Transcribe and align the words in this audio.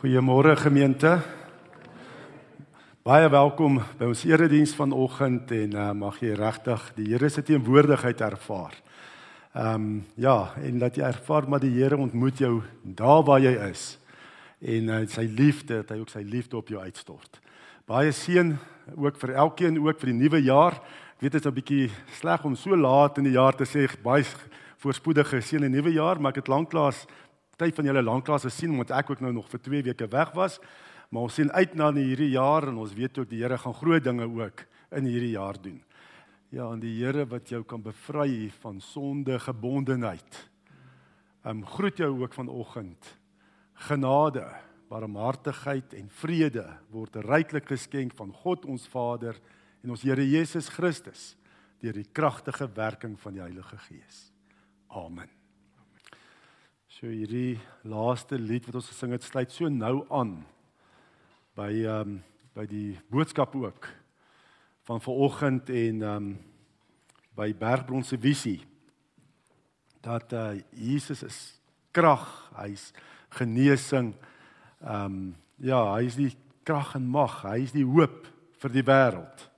Goeiemôre 0.00 0.54
gemeente. 0.56 1.18
Baie 3.04 3.26
welkom 3.28 3.74
by 3.98 4.06
ons 4.08 4.22
erediens 4.24 4.70
vanoggend 4.72 5.50
en 5.52 5.74
uh, 5.76 5.90
mag 5.92 6.16
jy 6.24 6.30
regtig 6.38 6.86
die 6.96 7.10
Here 7.10 7.28
se 7.28 7.42
teenwoordigheid 7.44 8.22
ervaar. 8.24 8.78
Ehm 9.52 9.74
um, 9.74 9.90
ja, 10.16 10.54
en 10.56 10.80
dat 10.80 10.96
jy 10.96 11.04
ervaar 11.04 11.50
maar 11.52 11.60
die 11.60 11.74
Here 11.74 12.00
ontmoet 12.00 12.40
jou 12.40 12.62
daar 12.80 13.26
waar 13.28 13.44
jy 13.44 13.52
is 13.68 13.98
en 14.64 14.88
uh, 14.88 15.02
sy 15.04 15.26
liefde, 15.28 15.82
dat 15.82 15.92
hy 15.92 16.00
ook 16.00 16.16
sy 16.16 16.24
liefde 16.24 16.56
op 16.56 16.72
jou 16.72 16.80
uitstort. 16.80 17.36
Baie 17.84 18.16
seën 18.16 18.56
ook 18.96 19.20
vir 19.20 19.36
elkeen 19.36 19.76
ook 19.84 20.00
vir 20.00 20.14
die 20.14 20.20
nuwe 20.22 20.40
jaar. 20.48 20.80
Ek 21.18 21.26
weet 21.26 21.36
dit 21.36 21.44
is 21.44 21.50
'n 21.52 21.58
bietjie 21.60 21.90
sleg 22.16 22.44
om 22.48 22.56
so 22.56 22.72
laat 22.72 23.18
in 23.18 23.28
die 23.28 23.36
jaar 23.36 23.52
te 23.52 23.68
sê 23.68 23.84
baie 24.00 24.24
voorspoedige 24.80 25.44
seën 25.44 25.60
in 25.60 25.68
die 25.68 25.76
nuwe 25.76 25.92
jaar, 25.92 26.16
maar 26.16 26.32
ek 26.32 26.40
het 26.40 26.48
lanklaas 26.48 27.04
party 27.60 27.76
van 27.76 27.90
julle 27.90 28.02
lanklaas 28.02 28.46
gesien 28.48 28.72
omdat 28.72 28.94
ek 28.96 29.10
ook 29.12 29.20
nou 29.20 29.32
nog 29.36 29.48
vir 29.52 29.60
2 29.60 29.82
weke 29.90 30.06
weg 30.08 30.32
was. 30.32 30.56
Maar 31.10 31.26
ons 31.26 31.34
sien 31.34 31.50
uit 31.52 31.74
na 31.76 31.90
hierdie 31.92 32.32
jaar 32.32 32.68
en 32.70 32.78
ons 32.80 32.94
weet 32.96 33.18
ook 33.18 33.28
die 33.28 33.42
Here 33.42 33.58
gaan 33.58 33.74
groot 33.74 34.04
dinge 34.04 34.24
ook 34.24 34.64
in 34.96 35.04
hierdie 35.04 35.34
jaar 35.34 35.58
doen. 35.60 35.80
Ja, 36.50 36.70
en 36.72 36.80
die 36.80 36.94
Here 37.02 37.26
wat 37.28 37.50
jou 37.50 37.62
kan 37.64 37.82
bevry 37.82 38.50
van 38.62 38.80
sonde 38.80 39.38
gebondenheid. 39.38 40.48
Ehm 41.44 41.60
um, 41.60 41.66
groet 41.66 41.96
jou 41.98 42.22
ook 42.22 42.34
vanoggend. 42.34 43.16
Genade, 43.74 44.46
barmhartigheid 44.88 45.94
en 45.94 46.08
vrede 46.08 46.66
word 46.90 47.16
ryklik 47.16 47.68
geskenk 47.68 48.16
van 48.16 48.32
God 48.32 48.64
ons 48.64 48.86
Vader 48.88 49.36
en 49.82 49.90
ons 49.90 50.02
Here 50.02 50.24
Jesus 50.24 50.68
Christus 50.68 51.34
deur 51.80 51.96
die 51.96 52.08
kragtige 52.12 52.68
werking 52.76 53.18
van 53.20 53.36
die 53.36 53.44
Heilige 53.44 53.76
Gees. 53.88 54.30
Amen. 54.88 55.39
So 57.00 57.08
hierdie 57.08 57.56
laaste 57.88 58.36
lied 58.36 58.66
wat 58.68 58.74
ons 58.76 58.90
gesing 58.90 59.14
het, 59.14 59.24
sluit 59.24 59.54
so 59.54 59.70
nou 59.72 60.02
aan 60.12 60.34
by 61.56 61.70
ehm 61.78 62.10
um, 62.10 62.18
by 62.52 62.66
die 62.68 62.98
boodskap 63.08 63.54
ook 63.56 63.86
van 64.84 65.00
vanoggend 65.00 65.70
en 65.72 66.02
ehm 66.02 66.10
um, 66.10 66.26
by 67.40 67.54
Bergbron 67.56 68.04
se 68.04 68.18
visie 68.20 68.58
dat 70.04 70.32
uh, 70.36 70.60
Jesus 70.76 71.24
is 71.24 71.40
krag, 71.96 72.28
hy's 72.58 72.90
genesing. 73.38 74.12
Ehm 74.84 75.00
um, 75.08 75.34
ja, 75.56 75.80
hy 75.94 76.04
is 76.04 76.20
die 76.20 76.36
krag 76.68 76.98
en 77.00 77.08
mag, 77.08 77.40
hy 77.48 77.62
is 77.64 77.72
die 77.72 77.88
hoop 77.88 78.28
vir 78.60 78.76
die 78.76 78.84
wêreld. 78.84 79.48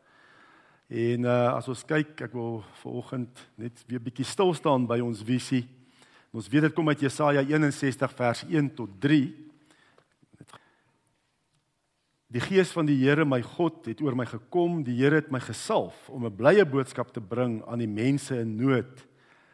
En 0.87 1.27
uh, 1.27 1.57
as 1.59 1.67
ons 1.67 1.87
kyk, 1.91 2.21
ek 2.23 2.39
wil 2.39 2.63
vanoggend 2.87 3.49
net 3.59 3.83
weer 3.91 4.07
bietjie 4.07 4.31
stil 4.31 4.55
staan 4.55 4.87
by 4.87 5.03
ons 5.03 5.27
visie. 5.27 5.67
Ons 6.33 6.49
weet 6.49 6.65
dit 6.65 6.73
kom 6.73 6.89
uit 6.89 7.03
Jesaja 7.05 7.43
61 7.45 8.13
vers 8.17 8.41
1 8.49 8.71
tot 8.73 8.93
3. 9.05 9.27
Die 12.33 12.41
gees 12.41 12.71
van 12.73 12.89
die 12.89 12.97
Here 13.03 13.27
my 13.29 13.43
God 13.45 13.85
het 13.91 14.01
oor 14.01 14.17
my 14.17 14.25
gekom. 14.25 14.79
Die 14.87 14.97
Here 14.97 15.19
het 15.21 15.29
my 15.29 15.43
gesalf 15.45 16.09
om 16.09 16.25
'n 16.25 16.37
blye 16.37 16.65
boodskap 16.65 17.13
te 17.13 17.21
bring 17.21 17.61
aan 17.69 17.85
die 17.85 17.91
mense 18.01 18.39
in 18.41 18.57
nood. 18.57 19.05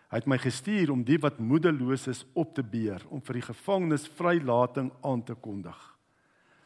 Hy 0.09 0.17
het 0.23 0.27
my 0.27 0.39
gestuur 0.39 0.93
om 0.93 1.03
die 1.03 1.19
wat 1.19 1.41
moedeloos 1.41 2.07
is 2.07 2.25
op 2.33 2.55
te 2.55 2.63
beer, 2.63 3.03
om 3.11 3.21
vir 3.21 3.35
die 3.35 3.43
gevangenes 3.43 4.07
vrylating 4.07 4.93
aan 5.03 5.23
te 5.25 5.35
kondig. 5.35 5.99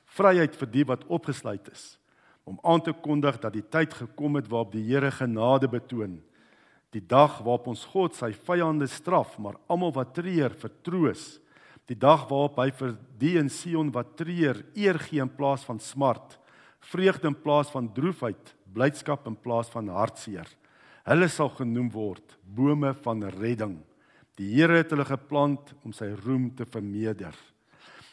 Vryheid 0.04 0.56
vir 0.56 0.70
die 0.70 0.84
wat 0.84 1.04
opgesluit 1.06 1.72
is, 1.72 1.98
om 2.44 2.58
aan 2.62 2.82
te 2.82 2.92
kondig 2.92 3.40
dat 3.40 3.52
die 3.52 3.68
tyd 3.68 3.94
gekom 3.94 4.36
het 4.36 4.48
waarop 4.48 4.72
die 4.72 4.84
Here 4.84 5.10
genade 5.10 5.68
betoon 5.68 6.22
Die 6.92 7.04
dag 7.08 7.38
waarop 7.40 7.70
ons 7.72 7.86
God 7.88 8.16
sy 8.18 8.32
vyande 8.46 8.88
straf, 8.90 9.38
maar 9.40 9.56
almal 9.72 9.94
wat 9.96 10.12
treur 10.16 10.52
vertroos. 10.60 11.38
Die 11.88 11.96
dag 11.96 12.26
waarop 12.28 12.58
hy 12.60 12.68
vir 12.76 12.96
die 13.20 13.36
in 13.40 13.48
Sion 13.52 13.90
wat 13.94 14.12
treur 14.18 14.60
eer 14.76 15.00
gee 15.00 15.22
in 15.24 15.32
plaas 15.32 15.64
van 15.64 15.80
smart, 15.80 16.36
vreugde 16.92 17.30
in 17.30 17.38
plaas 17.38 17.70
van 17.72 17.88
droefheid, 17.94 18.52
blydskap 18.74 19.24
in 19.30 19.38
plaas 19.38 19.70
van 19.72 19.88
hartseer. 19.92 20.48
Hulle 21.08 21.28
sal 21.32 21.50
genoem 21.56 21.88
word 21.92 22.36
bome 22.44 22.92
van 23.04 23.24
redding. 23.40 23.78
Die 24.38 24.50
Here 24.54 24.78
het 24.80 24.92
hulle 24.92 25.06
geplant 25.08 25.72
om 25.82 25.94
sy 25.96 26.10
roem 26.22 26.50
te 26.56 26.66
vermeerder. 26.68 27.34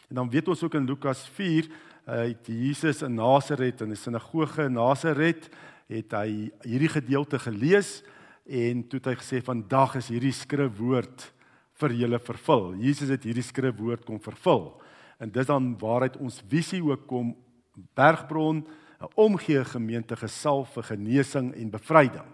En 0.10 0.22
dan 0.22 0.32
weet 0.32 0.48
ons 0.52 0.64
ook 0.64 0.76
in 0.80 0.88
Lukas 0.88 1.22
4, 1.36 1.68
uit 2.10 2.48
Jesus 2.50 3.04
in 3.06 3.20
Nasaret 3.20 3.84
in 3.86 3.92
die 3.94 4.00
sinagoge 4.00 4.66
in 4.66 4.80
Nasaret, 4.80 5.50
het 5.90 6.16
hy 6.18 6.50
hierdie 6.66 6.90
gedeelte 6.90 7.38
gelees 7.42 8.00
en 8.50 8.82
toe 8.90 8.98
het 8.98 9.12
hy 9.12 9.18
gesê 9.20 9.40
vandag 9.46 10.00
is 10.00 10.10
hierdie 10.10 10.34
skrifwoord 10.34 11.28
vir 11.80 11.94
julle 12.02 12.20
vervul. 12.20 12.72
Jesus 12.82 13.12
het 13.14 13.28
hierdie 13.28 13.46
skrifwoord 13.46 14.08
kom 14.08 14.18
vervul. 14.24 14.72
En 15.22 15.30
dis 15.32 15.48
dan 15.48 15.76
waaruit 15.80 16.18
ons 16.18 16.42
visie 16.50 16.82
ook 16.84 17.06
kom 17.08 17.36
Bergbron, 17.96 18.66
'n 19.00 19.14
omgee 19.16 19.64
gemeente 19.64 20.16
gesalf 20.16 20.74
vir 20.74 20.84
genesing 20.84 21.54
en 21.56 21.70
bevryding. 21.70 22.28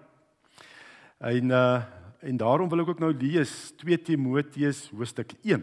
En 1.19 1.51
uh 1.51 1.81
en 2.25 2.37
daarom 2.37 2.69
wil 2.69 2.79
ek 2.79 2.87
ook 2.87 2.99
nou 2.99 3.13
lees 3.13 3.71
2 3.77 4.01
Timoteus 4.01 4.89
hoofstuk 4.89 5.35
1. 5.43 5.61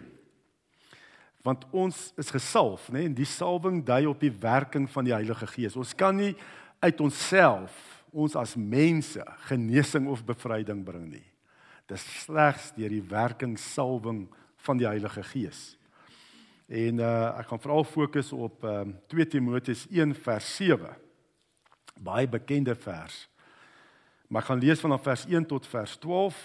Want 1.42 1.64
ons 1.72 2.12
is 2.16 2.30
gesalf, 2.30 2.86
nê, 2.88 2.92
nee, 2.92 3.04
en 3.06 3.14
die 3.14 3.26
salwing 3.26 3.80
dui 3.84 4.06
op 4.06 4.20
die 4.20 4.30
werking 4.30 4.86
van 4.90 5.04
die 5.04 5.12
Heilige 5.12 5.46
Gees. 5.46 5.74
Ons 5.76 5.94
kan 5.94 6.14
nie 6.16 6.36
uit 6.78 7.00
onsself 7.00 7.91
ons 8.12 8.37
as 8.37 8.55
mense 8.56 9.25
genesing 9.49 10.06
of 10.12 10.25
bevryding 10.28 10.84
bring 10.84 11.09
nie. 11.15 11.27
Dis 11.89 12.05
slegs 12.23 12.71
deur 12.77 12.93
die 12.93 13.05
werking 13.09 13.56
salwing 13.59 14.27
van 14.62 14.81
die 14.81 14.87
Heilige 14.87 15.25
Gees. 15.33 15.73
En 16.69 17.00
uh 17.03 17.41
ek 17.41 17.49
gaan 17.50 17.62
veral 17.65 17.84
fokus 17.89 18.33
op 18.33 18.65
um, 18.65 18.95
2 19.12 19.27
Timoteus 19.34 19.87
1 19.91 20.15
vers 20.25 20.49
7. 20.56 20.93
Baie 22.00 22.28
bekende 22.28 22.77
vers. 22.78 23.27
Maar 24.29 24.44
ek 24.44 24.50
gaan 24.53 24.62
lees 24.62 24.81
vanaf 24.81 25.05
vers 25.05 25.27
1 25.29 25.49
tot 25.49 25.67
vers 25.69 25.97
12 26.00 26.41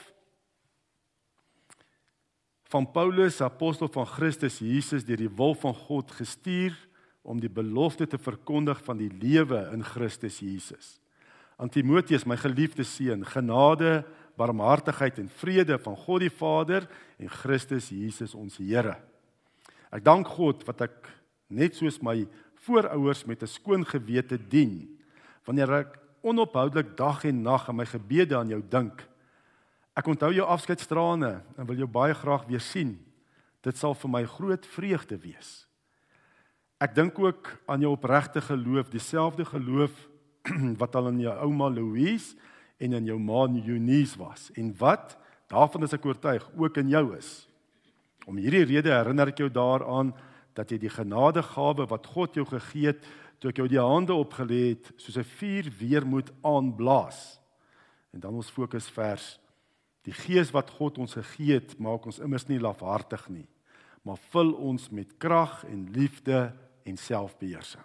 van 2.68 2.84
Paulus, 2.92 3.40
apostel 3.40 3.88
van 3.88 4.08
Christus 4.08 4.60
Jesus 4.60 5.06
deur 5.08 5.20
die 5.22 5.32
wil 5.32 5.56
van 5.56 5.76
God 5.88 6.12
gestuur 6.12 6.76
om 7.24 7.40
die 7.40 7.52
belofte 7.52 8.08
te 8.08 8.20
verkondig 8.20 8.82
van 8.84 9.00
die 9.00 9.12
lewe 9.12 9.70
in 9.72 9.86
Christus 9.88 10.42
Jesus 10.44 10.98
aan 11.58 11.70
Timoteus 11.74 12.26
my 12.30 12.38
geliefde 12.38 12.86
seun 12.86 13.26
genade 13.26 14.06
barmhartigheid 14.38 15.18
en 15.18 15.30
vrede 15.40 15.80
van 15.82 15.96
God 15.98 16.22
die 16.22 16.34
Vader 16.34 16.86
en 17.18 17.30
Christus 17.30 17.90
Jesus 17.90 18.36
ons 18.38 18.60
Here. 18.62 18.94
Ek 19.90 20.04
dank 20.06 20.30
God 20.38 20.62
wat 20.68 20.84
ek 20.86 21.10
net 21.50 21.78
soos 21.80 21.98
my 22.06 22.28
voorouers 22.68 23.26
met 23.26 23.42
'n 23.42 23.50
skoon 23.50 23.86
gewete 23.86 24.38
dien 24.38 24.86
wanneer 25.46 25.74
ek 25.74 26.00
onophoudelik 26.22 26.98
dag 26.98 27.24
en 27.26 27.42
nag 27.42 27.70
in 27.70 27.76
my 27.76 27.86
gebede 27.86 28.38
aan 28.38 28.50
jou 28.50 28.62
dink. 28.62 29.08
Ek 29.96 30.08
onthou 30.08 30.34
jou 30.34 30.46
afskeidstrane 30.46 31.42
en 31.58 31.66
wil 31.66 31.78
jou 31.78 31.88
baie 31.88 32.14
graag 32.14 32.46
weer 32.46 32.62
sien. 32.62 33.00
Dit 33.64 33.78
sal 33.78 33.96
vir 33.96 34.10
my 34.10 34.26
groot 34.26 34.66
vreugde 34.66 35.18
wees. 35.18 35.68
Ek 36.80 36.94
dink 36.94 37.18
ook 37.20 37.58
aan 37.66 37.82
jou 37.82 37.92
opregte 37.92 38.42
geloof, 38.42 38.90
dieselfde 38.90 39.46
geloof 39.46 39.92
wat 40.82 40.96
al 40.96 41.12
in 41.12 41.22
jou 41.26 41.34
ouma 41.48 41.70
Louise 41.70 42.36
en 42.78 42.94
in 42.94 43.10
jou 43.10 43.18
ma 43.20 43.48
Eunice 43.48 44.18
was 44.20 44.50
en 44.56 44.74
wat 44.78 45.18
daarvan 45.52 45.84
is 45.84 45.94
ek 45.94 46.06
oortuig 46.06 46.44
ook 46.56 46.78
in 46.78 46.90
jou 46.90 47.16
is. 47.18 47.48
Om 48.28 48.38
hierdie 48.38 48.66
rede 48.68 48.92
herinner 48.92 49.32
ek 49.32 49.40
jou 49.40 49.50
daaraan 49.50 50.14
dat 50.58 50.72
jy 50.72 50.78
die 50.82 50.92
genadegawe 50.92 51.88
wat 51.88 52.08
God 52.14 52.36
jou 52.36 52.46
gegee 52.46 52.92
het 52.92 53.04
toe 53.40 53.52
ek 53.52 53.62
jou 53.62 53.68
die 53.70 53.82
hande 53.82 54.16
opgelê 54.18 54.76
het 54.76 54.92
soos 54.98 55.18
'n 55.18 55.24
vuur 55.38 55.72
weer 55.80 56.06
moet 56.06 56.32
aanblaas. 56.44 57.40
En 58.14 58.20
dan 58.20 58.34
ons 58.34 58.50
fokus 58.50 58.90
vers 58.90 59.40
die 60.04 60.14
gees 60.14 60.52
wat 60.52 60.70
God 60.72 60.98
ons 60.98 61.14
gegee 61.14 61.54
het 61.54 61.80
maak 61.80 62.06
ons 62.06 62.20
immers 62.20 62.48
nie 62.48 62.60
lafhartig 62.60 63.30
nie 63.30 63.48
maar 64.08 64.20
vul 64.32 64.54
ons 64.54 64.88
met 64.96 65.10
krag 65.20 65.66
en 65.68 65.88
liefde 65.92 66.54
en 66.88 66.98
selfbeheersing. 66.98 67.84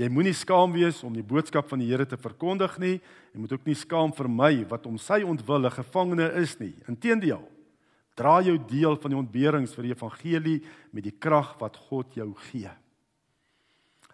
Jy 0.00 0.08
moenie 0.08 0.32
skaam 0.32 0.72
wees 0.72 1.02
om 1.04 1.12
die 1.12 1.24
boodskap 1.24 1.68
van 1.68 1.82
die 1.82 1.90
Here 1.90 2.06
te 2.08 2.16
verkondig 2.16 2.78
nie. 2.80 2.94
Jy 3.34 3.40
moet 3.42 3.52
ook 3.52 3.66
nie 3.68 3.76
skaam 3.76 4.12
vir 4.16 4.28
my 4.28 4.52
wat 4.70 4.86
om 4.88 4.96
sy 5.00 5.20
ontwille 5.20 5.68
gevangene 5.74 6.30
is 6.40 6.54
nie. 6.60 6.72
Inteendeel, 6.88 7.42
dra 8.16 8.38
jou 8.44 8.56
deel 8.70 8.96
van 9.02 9.12
die 9.12 9.20
ontberings 9.20 9.76
vir 9.76 9.90
die 9.90 9.92
evangelie 9.92 10.58
met 10.96 11.04
die 11.04 11.12
krag 11.12 11.54
wat 11.60 11.76
God 11.90 12.16
jou 12.16 12.30
gee. 12.48 12.72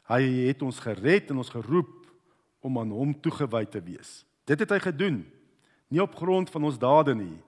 Hy 0.08 0.20
het 0.48 0.64
ons 0.66 0.82
gered 0.82 1.30
en 1.30 1.44
ons 1.44 1.52
geroep 1.52 1.94
om 2.64 2.78
aan 2.80 2.90
hom 2.90 3.14
toegewy 3.14 3.64
te 3.70 3.82
wees. 3.84 4.24
Dit 4.48 4.64
het 4.64 4.72
hy 4.74 4.80
gedoen 4.82 5.22
nie 5.88 6.02
op 6.02 6.16
grond 6.18 6.50
van 6.52 6.66
ons 6.68 6.80
dade 6.80 7.14
nie, 7.16 7.38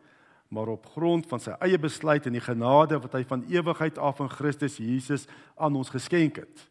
maar 0.48 0.70
op 0.72 0.86
grond 0.94 1.26
van 1.28 1.42
sy 1.42 1.52
eie 1.62 1.78
besluit 1.78 2.24
en 2.26 2.34
die 2.38 2.42
genade 2.42 2.98
wat 3.02 3.12
hy 3.18 3.24
van 3.28 3.42
ewigheid 3.50 3.98
af 3.98 4.22
in 4.22 4.30
Christus 4.32 4.78
Jesus 4.80 5.26
aan 5.58 5.76
ons 5.76 5.92
geskenk 5.92 6.40
het. 6.42 6.69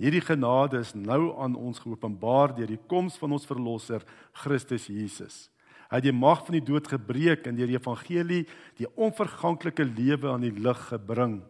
Hierdie 0.00 0.24
genade 0.24 0.80
is 0.82 0.94
nou 0.98 1.36
aan 1.38 1.54
ons 1.54 1.78
geopenbaar 1.78 2.54
deur 2.56 2.70
die 2.70 2.80
koms 2.90 3.14
van 3.20 3.36
ons 3.36 3.46
verlosser 3.46 4.02
Christus 4.42 4.88
Jesus. 4.90 5.48
Hy 5.86 6.00
het 6.00 6.08
die 6.08 6.16
mag 6.16 6.42
van 6.46 6.56
die 6.56 6.64
dood 6.66 6.88
gebreek 6.90 7.46
en 7.46 7.54
deur 7.54 7.70
die 7.70 7.78
evangelie 7.78 8.42
die 8.80 8.88
onverganklike 8.98 9.86
lewe 9.86 10.32
aan 10.32 10.46
die 10.46 10.54
lig 10.54 10.80
gebring. 10.90 11.42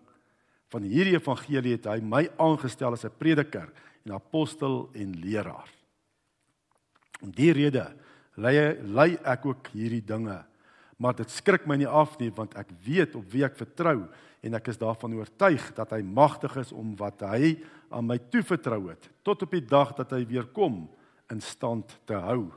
van 0.74 0.82
hierdie 0.82 1.14
evangelie 1.14 1.76
het 1.76 1.86
hy 1.86 2.00
my 2.02 2.24
aangestel 2.40 2.96
as 2.96 3.04
'n 3.04 3.18
prediker 3.18 3.70
en 4.04 4.12
apostel 4.12 4.90
en 4.92 5.12
leraar. 5.22 5.70
Om 7.22 7.30
die 7.30 7.52
rede 7.52 7.94
lei 8.36 8.74
lei 8.82 9.16
ek 9.24 9.46
ook 9.46 9.68
hierdie 9.72 10.04
dinge, 10.04 10.44
maar 10.98 11.14
dit 11.14 11.30
skrik 11.30 11.66
my 11.66 11.76
nie 11.76 11.86
af 11.86 12.18
nie 12.18 12.30
want 12.30 12.56
ek 12.56 12.68
weet 12.84 13.14
op 13.14 13.24
wie 13.30 13.44
ek 13.44 13.56
vertrou 13.56 14.08
en 14.42 14.54
ek 14.54 14.68
is 14.68 14.78
daarvan 14.78 15.14
oortuig 15.14 15.74
dat 15.74 15.90
hy 15.90 16.02
magtig 16.02 16.56
is 16.56 16.72
om 16.72 16.96
wat 16.96 17.20
hy 17.20 17.56
aan 17.94 18.08
my 18.08 18.18
toevertrou 18.32 18.88
het 18.90 19.08
tot 19.26 19.42
op 19.46 19.54
die 19.54 19.64
dag 19.64 19.94
dat 19.96 20.12
hy 20.16 20.24
weer 20.28 20.46
kom 20.52 20.84
in 21.32 21.40
stand 21.42 21.94
te 22.08 22.18
hou. 22.18 22.50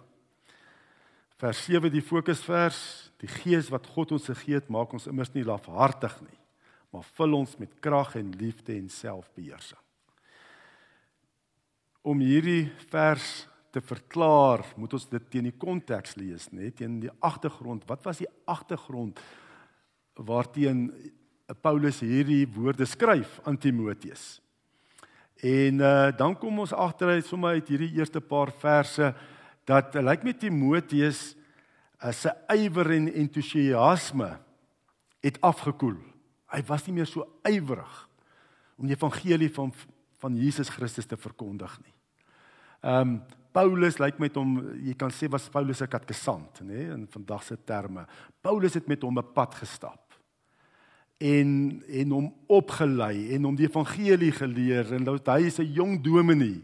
Vers 1.38 1.60
7 1.68 1.92
die 1.94 2.02
fokusvers, 2.02 2.80
die 3.22 3.30
gees 3.30 3.70
wat 3.70 3.86
God 3.94 4.16
ons 4.18 4.30
gegee 4.32 4.58
het, 4.58 4.72
maak 4.74 4.94
ons 4.98 5.06
immers 5.10 5.34
nie 5.36 5.46
lafhartig 5.46 6.16
nie, 6.26 6.40
maar 6.94 7.06
vul 7.18 7.38
ons 7.38 7.54
met 7.62 7.76
krag 7.84 8.16
en 8.18 8.34
liefde 8.40 8.74
en 8.74 8.90
selfbeheersing. 8.90 9.84
Om 12.08 12.24
hierdie 12.24 12.72
vers 12.90 13.46
te 13.76 13.84
verklaar, 13.84 14.64
moet 14.80 14.96
ons 14.98 15.06
dit 15.12 15.30
teen 15.30 15.50
die 15.50 15.60
konteks 15.60 16.16
lees, 16.18 16.48
net 16.56 16.80
teen 16.80 17.02
die 17.04 17.14
agtergrond. 17.22 17.86
Wat 17.90 18.06
was 18.08 18.24
die 18.24 18.30
agtergrond 18.50 19.20
waarteen 20.18 20.88
Paulus 21.62 22.00
hierdie 22.02 22.48
woorde 22.56 22.88
skryf 22.90 23.38
aan 23.46 23.60
Timoteus? 23.62 24.40
En 25.44 25.80
uh, 25.80 26.10
dan 26.18 26.34
kom 26.38 26.60
ons 26.60 26.74
agteruit 26.74 27.26
sommer 27.26 27.58
uit 27.58 27.68
hierdie 27.70 27.94
eerste 28.00 28.22
paar 28.22 28.50
verse 28.58 29.14
dat 29.68 29.94
lyk 29.94 30.06
like 30.08 30.26
met 30.26 30.40
Timoteus 30.40 31.36
uh, 32.02 32.12
se 32.12 32.32
ywer 32.56 32.90
en 32.96 33.12
entoesiasme 33.14 34.32
het 35.22 35.38
afgekoel. 35.46 36.00
Hy 36.50 36.62
was 36.66 36.88
nie 36.88 36.96
meer 36.98 37.10
so 37.10 37.28
ywerig 37.46 38.04
om 38.78 38.88
die 38.88 38.98
evangelie 38.98 39.52
van 39.54 39.74
van 40.18 40.34
Jesus 40.34 40.70
Christus 40.74 41.06
te 41.06 41.18
verkondig 41.18 41.76
nie. 41.84 41.94
Ehm 42.82 43.02
um, 43.02 43.20
Paulus 43.58 43.96
lyk 43.98 44.20
like 44.20 44.22
met 44.22 44.36
hom, 44.38 44.52
jy 44.86 44.94
kan 44.94 45.10
sê 45.10 45.26
was 45.34 45.48
Paulus 45.50 45.82
'n 45.82 45.90
katkesant, 45.90 46.60
nê, 46.62 46.74
nee, 46.74 46.92
in 46.94 47.08
vandag 47.10 47.44
se 47.44 47.58
terme. 47.66 48.06
Paulus 48.42 48.74
het 48.74 48.88
met 48.88 49.02
hom 49.02 49.18
'n 49.18 49.34
pad 49.34 49.56
gestap 49.56 50.07
en 51.18 51.84
en 51.88 52.12
hom 52.12 52.34
opgelei 52.48 53.34
en 53.36 53.44
hom 53.44 53.56
die 53.56 53.68
evangelie 53.68 54.32
geleer 54.32 54.94
en 54.94 55.04
nou 55.04 55.18
hy 55.18 55.42
is 55.48 55.60
'n 55.60 55.74
jong 55.74 56.02
dominee 56.04 56.62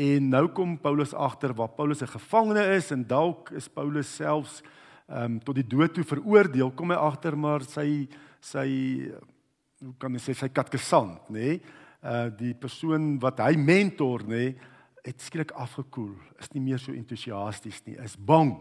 En 0.00 0.28
nou 0.30 0.46
kom 0.54 0.76
Paulus 0.78 1.14
agter 1.14 1.54
waar 1.54 1.68
Paulus 1.68 2.00
'n 2.02 2.06
gevangene 2.06 2.64
is 2.74 2.90
en 2.90 3.06
dalk 3.06 3.50
is 3.50 3.68
Paulus 3.68 4.14
selfs 4.14 4.62
ehm 5.08 5.24
um, 5.24 5.42
tot 5.42 5.54
die 5.54 5.66
dood 5.66 5.94
toe 5.94 6.04
veroordeel. 6.04 6.70
Kom 6.70 6.90
hy 6.90 6.96
agter 6.96 7.36
maar 7.36 7.60
sy 7.60 8.08
sy 8.40 9.10
hoe 9.78 9.94
kan 9.98 10.14
ek 10.14 10.20
sê 10.20 10.34
sy 10.34 10.48
katkesant, 10.48 11.28
nê? 11.28 11.38
Nee? 11.38 11.60
Uh 12.02 12.30
die 12.38 12.54
persoon 12.54 13.18
wat 13.18 13.38
hy 13.38 13.56
mentor, 13.56 14.22
nê, 14.22 14.28
nee, 14.28 14.56
het 15.04 15.20
skielik 15.20 15.50
afgekoel. 15.50 16.14
Is 16.38 16.52
nie 16.52 16.62
meer 16.62 16.78
so 16.78 16.92
entoesiasties 16.92 17.82
nie. 17.84 17.96
Is 17.98 18.16
bang. 18.16 18.56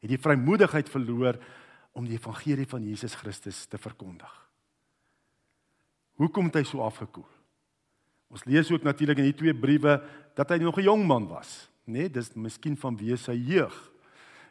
Het 0.00 0.08
die 0.08 0.18
vrymoedigheid 0.18 0.88
verloor 0.88 1.38
om 1.92 2.04
die 2.08 2.16
evangelie 2.16 2.66
van 2.68 2.82
Jesus 2.82 3.14
Christus 3.14 3.66
te 3.66 3.78
verkondig. 3.78 4.32
Hoekom 6.20 6.48
het 6.48 6.60
hy 6.60 6.64
so 6.68 6.82
afgekoel? 6.84 7.28
Ons 8.32 8.44
lees 8.48 8.70
ook 8.72 8.84
natuurlik 8.86 9.20
in 9.20 9.28
die 9.28 9.36
twee 9.36 9.54
briewe 9.54 9.98
dat 10.36 10.50
hy 10.50 10.58
nog 10.58 10.78
'n 10.78 10.88
jong 10.88 11.06
man 11.06 11.28
was, 11.28 11.68
né? 11.84 11.92
Nee, 11.92 12.10
dis 12.10 12.32
miskien 12.34 12.76
vanweë 12.76 13.16
sy 13.16 13.32
jeug. 13.32 13.92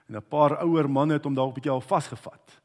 En 0.08 0.16
'n 0.16 0.30
paar 0.30 0.62
ouer 0.62 0.90
manne 0.90 1.14
het 1.14 1.24
hom 1.24 1.34
dalk 1.34 1.52
'n 1.52 1.54
bietjie 1.56 1.72
al 1.72 1.82
vasgevat. 1.82 2.62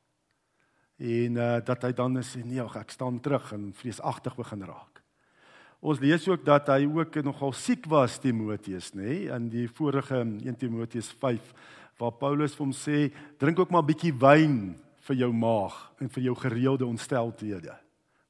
En 0.98 1.36
uh 1.36 1.60
dat 1.64 1.82
hy 1.82 1.92
dan 1.92 2.22
sê 2.22 2.44
nee, 2.44 2.60
ek 2.60 2.90
staan 2.90 3.20
terug 3.20 3.52
en 3.52 3.72
vreesagtig 3.72 4.36
begin 4.36 4.62
raak. 4.62 5.02
Ons 5.80 6.00
lees 6.00 6.28
ook 6.28 6.44
dat 6.44 6.66
hy 6.66 6.86
ook 6.86 7.14
nogal 7.22 7.52
siek 7.52 7.84
was 7.86 8.18
Timoteus, 8.18 8.92
nê? 8.94 9.02
Nee, 9.02 9.28
in 9.28 9.48
die 9.48 9.68
vorige 9.68 10.24
1 10.24 10.56
Timoteus 10.56 11.12
5 11.12 11.52
waar 11.98 12.12
Paulus 12.12 12.54
vir 12.54 12.64
hom 12.64 12.74
sê, 12.76 13.10
drink 13.38 13.58
ook 13.58 13.70
maar 13.70 13.82
'n 13.82 13.92
bietjie 13.92 14.12
wyn 14.12 14.76
vir 15.06 15.16
jou 15.16 15.32
maag 15.32 15.92
en 16.00 16.08
vir 16.08 16.22
jou 16.22 16.34
gereelde 16.34 16.86
ontsteltehede, 16.86 17.76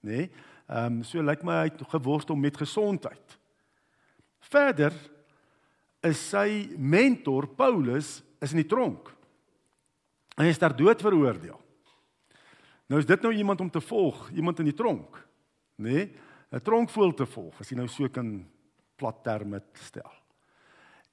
nê? 0.02 0.16
Nee? 0.16 0.30
Ehm 0.68 0.98
um, 0.98 1.04
so 1.04 1.22
lyk 1.22 1.44
my 1.46 1.62
hy 1.62 1.70
geworstel 1.92 2.36
met 2.36 2.56
gesondheid. 2.56 3.38
Verder 4.40 4.92
is 6.02 6.18
sy 6.18 6.74
mentor 6.76 7.46
Paulus 7.46 8.22
is 8.42 8.52
in 8.52 8.62
die 8.62 8.68
tronk. 8.68 9.12
Hy 10.36 10.50
is 10.50 10.58
daar 10.58 10.74
dood 10.76 11.02
veroordeel. 11.02 11.60
Nou 12.86 13.00
is 13.00 13.06
dit 13.06 13.22
nou 13.22 13.32
iemand 13.32 13.60
om 13.60 13.70
te 13.70 13.80
volg, 13.80 14.30
iemand 14.34 14.58
in 14.58 14.70
die 14.70 14.76
tronk, 14.76 15.16
nê? 15.78 15.92
Nee, 15.92 16.10
'n 16.52 16.62
tronkvoël 16.62 17.14
te 17.14 17.26
volg, 17.26 17.60
as 17.60 17.70
jy 17.70 17.76
nou 17.76 17.88
so 17.88 18.08
kan 18.08 18.46
plat 18.96 19.22
terme 19.24 19.62
stel. 19.72 20.12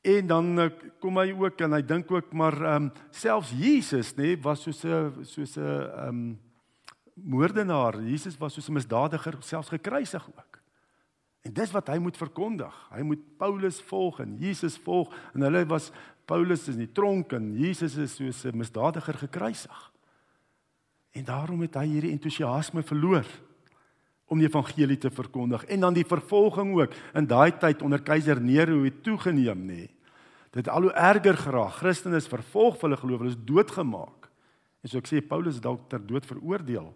En 0.04 0.28
dan 0.28 0.60
eh, 0.60 0.72
kom 1.00 1.18
hy 1.18 1.30
ook 1.32 1.62
en 1.64 1.78
hy 1.78 1.82
dink 1.88 2.10
ook 2.12 2.34
maar 2.36 2.58
ehm 2.60 2.90
um, 2.90 2.90
selfs 3.16 3.54
Jesus 3.56 4.12
nê 4.18 4.34
nee, 4.34 4.42
was 4.44 4.66
soos 4.66 4.84
'n 4.84 5.24
soos 5.24 5.56
'n 5.56 5.64
ehm 5.64 6.08
um, 6.08 6.40
moordenaar. 7.14 8.02
Jesus 8.04 8.38
was 8.38 8.54
soos 8.54 8.68
'n 8.68 8.74
misdadiger, 8.74 9.38
selfs 9.40 9.70
gekruisig 9.70 10.28
ook. 10.28 10.60
En 11.42 11.54
dis 11.54 11.72
wat 11.72 11.88
hy 11.88 11.98
moet 11.98 12.18
verkondig. 12.18 12.76
Hy 12.92 13.02
moet 13.02 13.38
Paulus 13.38 13.82
volg 13.82 14.20
en 14.20 14.36
Jesus 14.38 14.78
volg 14.78 15.14
en 15.34 15.42
hulle 15.42 15.66
was 15.66 15.92
Paulus 16.26 16.68
is 16.68 16.76
in 16.76 16.86
die 16.86 16.92
tronk 16.92 17.32
en 17.32 17.54
Jesus 17.56 17.96
is 17.96 18.16
soos 18.16 18.44
'n 18.46 18.58
misdadiger 18.58 19.14
gekruisig. 19.14 19.92
En 21.12 21.24
daarom 21.24 21.62
het 21.62 21.76
hy 21.76 21.88
hierdie 21.88 22.12
entoesiasme 22.12 22.84
verloor 22.84 23.26
om 24.34 24.42
die 24.42 24.50
evangelie 24.50 24.98
te 24.98 25.12
verkondig 25.14 25.66
en 25.70 25.86
dan 25.86 25.94
die 25.94 26.08
vervolging 26.08 26.74
ook 26.80 26.96
in 27.14 27.28
daai 27.30 27.54
tyd 27.62 27.84
onder 27.86 28.02
keiser 28.02 28.42
Nero 28.42 28.82
het 28.86 29.04
toegeneem 29.06 29.68
nê. 29.68 29.84
Dit 30.54 30.70
al 30.70 30.88
hoe 30.88 30.94
erger 30.94 31.38
geraak. 31.38 31.80
Christene 31.80 32.18
is 32.22 32.30
vervolg 32.30 32.80
vir 32.80 32.90
hulle 32.90 33.02
geloof, 33.02 33.22
hulle 33.24 33.34
is 33.34 33.46
doodgemaak. 33.46 34.30
En 34.84 34.92
so 34.92 35.00
ek 35.02 35.10
sê 35.10 35.22
Paulus 35.26 35.58
is 35.58 35.64
dalk 35.64 35.86
ter 35.90 36.02
dood 36.02 36.26
veroordeel 36.30 36.92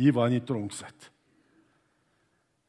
hier 0.00 0.14
waar 0.16 0.32
hy 0.32 0.40
tronk 0.44 0.72
sit. 0.76 1.10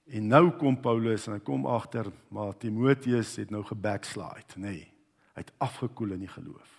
En 0.05 0.27
nou 0.29 0.43
kom 0.59 0.77
Paulus 0.77 1.27
en 1.27 1.37
hy 1.37 1.43
kom 1.43 1.65
agter 1.69 2.11
maar 2.33 2.53
Timoteus 2.61 3.35
het 3.41 3.51
nou 3.53 3.63
gebackslide, 3.65 4.55
nê. 4.57 4.75
Nee, 4.75 4.87
hy 5.35 5.43
het 5.43 5.53
afgekoel 5.63 6.15
in 6.15 6.23
die 6.23 6.31
geloof. 6.31 6.71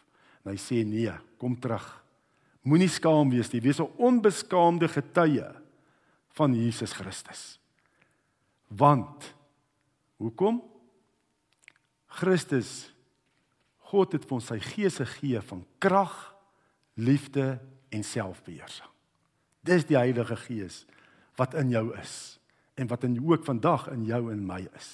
En 0.45 0.55
hy 0.55 0.59
sê 0.61 0.81
nee, 0.87 1.13
kom 1.41 1.57
terug. 1.61 1.85
Moenie 2.67 2.91
skaam 2.91 3.31
wees 3.31 3.53
nie, 3.53 3.61
wees 3.61 3.81
'n 3.81 3.93
onbeskaamde 3.99 4.89
getuie 4.89 5.66
van 6.37 6.55
Jesus 6.55 6.93
Christus. 6.93 7.57
Want 8.69 9.35
hoekom? 10.21 10.61
Christus 12.07 12.91
God 13.87 14.17
het 14.17 14.25
vir 14.27 14.39
ons 14.41 14.49
sy 14.51 14.59
gees 14.63 14.99
gegee 14.99 15.41
van 15.47 15.63
krag, 15.83 16.15
liefde 16.99 17.57
en 17.95 18.03
selfbeheersing. 18.05 18.89
Dis 19.67 19.87
die 19.87 19.99
Heilige 19.99 20.37
Gees 20.47 20.85
wat 21.39 21.55
in 21.59 21.71
jou 21.71 21.91
is 21.99 22.39
en 22.77 22.89
wat 22.91 23.05
in 23.07 23.17
ook 23.23 23.45
vandag 23.47 23.87
in 23.93 24.05
jou 24.09 24.27
en 24.33 24.43
my 24.47 24.65
is. 24.77 24.91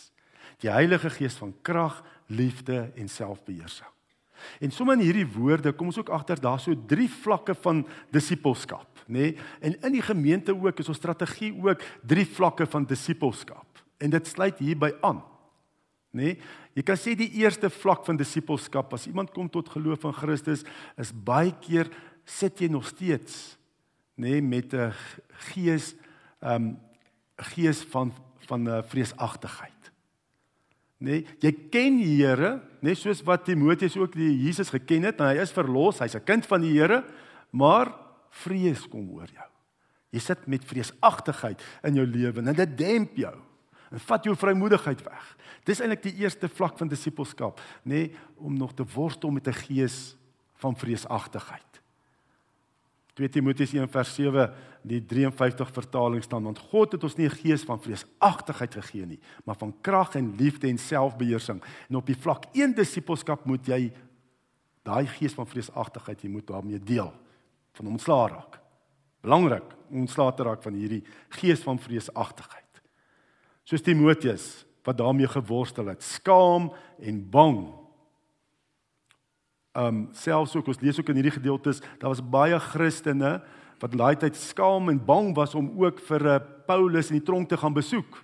Die 0.63 0.71
Heilige 0.71 1.11
Gees 1.11 1.39
van 1.41 1.55
krag, 1.67 2.03
liefde 2.31 2.93
en 2.95 3.09
selfbeheersing. 3.09 3.89
En 4.63 4.71
sommer 4.75 4.99
in 4.99 5.07
hierdie 5.07 5.29
woorde 5.35 5.73
kom 5.73 5.91
ons 5.91 5.99
ook 5.99 6.13
agter 6.15 6.41
daar 6.43 6.61
so 6.61 6.75
drie 6.87 7.09
vlakke 7.11 7.55
van 7.63 7.85
disippelskap, 8.15 8.92
nê? 9.07 9.19
Nee? 9.19 9.37
En 9.61 9.77
in 9.83 9.93
die 9.93 10.03
gemeente 10.03 10.55
ook 10.55 10.79
is 10.79 10.89
ons 10.89 10.99
strategie 10.99 11.53
ook 11.63 11.83
drie 12.07 12.27
vlakke 12.27 12.67
van 12.67 12.85
disippelskap. 12.85 13.83
En 13.99 14.11
dit 14.11 14.27
sluit 14.27 14.59
hierby 14.59 14.93
aan. 15.01 15.23
Nê? 16.13 16.23
Nee? 16.23 16.39
Jy 16.73 16.83
kan 16.89 16.97
sê 16.97 17.13
die 17.17 17.29
eerste 17.43 17.69
vlak 17.69 18.07
van 18.07 18.17
disippelskap 18.17 18.95
as 18.97 19.05
iemand 19.07 19.33
kom 19.37 19.51
tot 19.53 19.69
geloof 19.69 20.07
in 20.09 20.15
Christus 20.17 20.65
is 20.97 21.13
baie 21.13 21.53
keer 21.61 21.91
sit 22.25 22.63
jy 22.65 22.71
nog 22.73 22.87
steeds 22.89 23.59
nê 24.17 24.39
nee, 24.39 24.43
met 24.43 24.73
'n 24.73 24.93
gees 25.53 25.95
ehm 26.41 26.55
um, 26.55 26.79
gees 27.37 27.83
van 27.93 28.13
van 28.47 28.63
'n 28.63 28.69
uh, 28.69 28.83
vreesagtigheid. 28.83 29.83
Nê, 30.99 31.11
nee, 31.11 31.27
jy 31.41 31.53
ken 31.71 31.97
die 31.97 32.25
Here, 32.25 32.61
net 32.81 32.99
soos 32.99 33.23
wat 33.23 33.45
Timoteus 33.45 33.97
ook 33.97 34.13
die 34.13 34.45
Jesus 34.45 34.71
geken 34.71 35.03
het, 35.03 35.21
en 35.21 35.27
hy 35.27 35.41
is 35.43 35.53
verlos, 35.53 35.99
hy's 35.99 36.15
'n 36.15 36.25
kind 36.25 36.47
van 36.47 36.61
die 36.61 36.79
Here, 36.79 37.05
maar 37.51 37.95
vrees 38.43 38.85
kom 38.89 39.11
oor 39.17 39.31
jou. 39.31 39.49
Jy 40.13 40.21
sit 40.21 40.47
met 40.51 40.65
vreesagtigheid 40.69 41.63
in 41.89 42.01
jou 42.01 42.07
lewe 42.07 42.43
en 42.43 42.57
dit 42.57 42.77
demp 42.79 43.17
jou 43.17 43.35
en 43.93 44.01
vat 44.01 44.25
jou 44.25 44.35
vrymoedigheid 44.37 45.03
weg. 45.05 45.25
Dis 45.69 45.83
eintlik 45.85 46.07
die 46.07 46.15
eerste 46.25 46.49
vlak 46.49 46.79
van 46.81 46.89
disippelskap, 46.89 47.61
nê, 47.85 47.93
nee, 47.93 48.07
om 48.41 48.55
nog 48.57 48.73
te 48.75 48.87
worstel 48.95 49.31
met 49.31 49.49
'n 49.49 49.53
gees 49.69 50.17
van 50.63 50.77
vreesagtigheid. 50.77 51.81
2 53.15 53.29
Timoteus 53.29 53.73
1:7 53.73 54.53
die 54.83 55.01
53 55.07 55.71
vertaling 55.73 56.23
staan 56.23 56.43
want 56.43 56.59
God 56.59 56.93
het 56.93 57.05
ons 57.05 57.17
nie 57.17 57.27
'n 57.27 57.37
gees 57.45 57.63
van 57.63 57.81
vreesagtigheid 57.81 58.75
gegee 58.75 59.07
nie, 59.07 59.21
maar 59.45 59.57
van 59.57 59.75
krag 59.81 60.15
en 60.15 60.35
liefde 60.37 60.69
en 60.69 60.79
selfbeheersing. 60.79 61.63
En 61.89 61.97
op 61.97 62.07
die 62.07 62.17
vlak 62.17 62.45
1 62.53 62.75
disippelskap 62.75 63.45
moet 63.45 63.67
jy 63.67 63.93
daai 64.83 65.07
gees 65.07 65.35
van 65.35 65.47
vreesagtigheid 65.47 66.23
jy 66.23 66.29
moet 66.29 66.47
daarmee 66.47 66.79
deel 66.79 67.13
van 67.73 67.93
ontslaa 67.95 68.27
raak. 68.29 68.59
Belangrik 69.23 69.65
om 69.91 70.05
ontslaa 70.07 70.33
te 70.33 70.43
raak 70.43 70.63
van 70.65 70.77
hierdie 70.77 71.03
gees 71.39 71.63
van 71.65 71.79
vreesagtigheid. 71.79 72.83
Soos 73.65 73.85
Timoteus 73.85 74.65
wat 74.83 74.99
daarmee 74.99 75.29
geworstel 75.31 75.93
het, 75.93 76.03
skaam 76.03 76.73
en 76.99 77.23
bang. 77.31 77.61
Um 79.79 80.09
selfs 80.13 80.57
ook 80.57 80.73
ons 80.73 80.81
lees 80.83 80.99
ook 80.99 81.13
in 81.13 81.21
hierdie 81.21 81.39
gedeeltes, 81.39 81.81
daar 82.01 82.11
was 82.13 82.25
baie 82.25 82.59
Christene 82.61 83.39
wat 83.83 83.95
daai 83.99 84.17
tyd 84.19 84.37
skaam 84.39 84.91
en 84.93 85.01
bang 85.05 85.33
was 85.35 85.55
om 85.59 85.71
ook 85.83 86.01
vir 86.07 86.27
eh, 86.31 86.43
Paulus 86.67 87.11
in 87.11 87.19
die 87.19 87.27
tronk 87.27 87.49
te 87.51 87.59
gaan 87.59 87.75
besoek. 87.75 88.21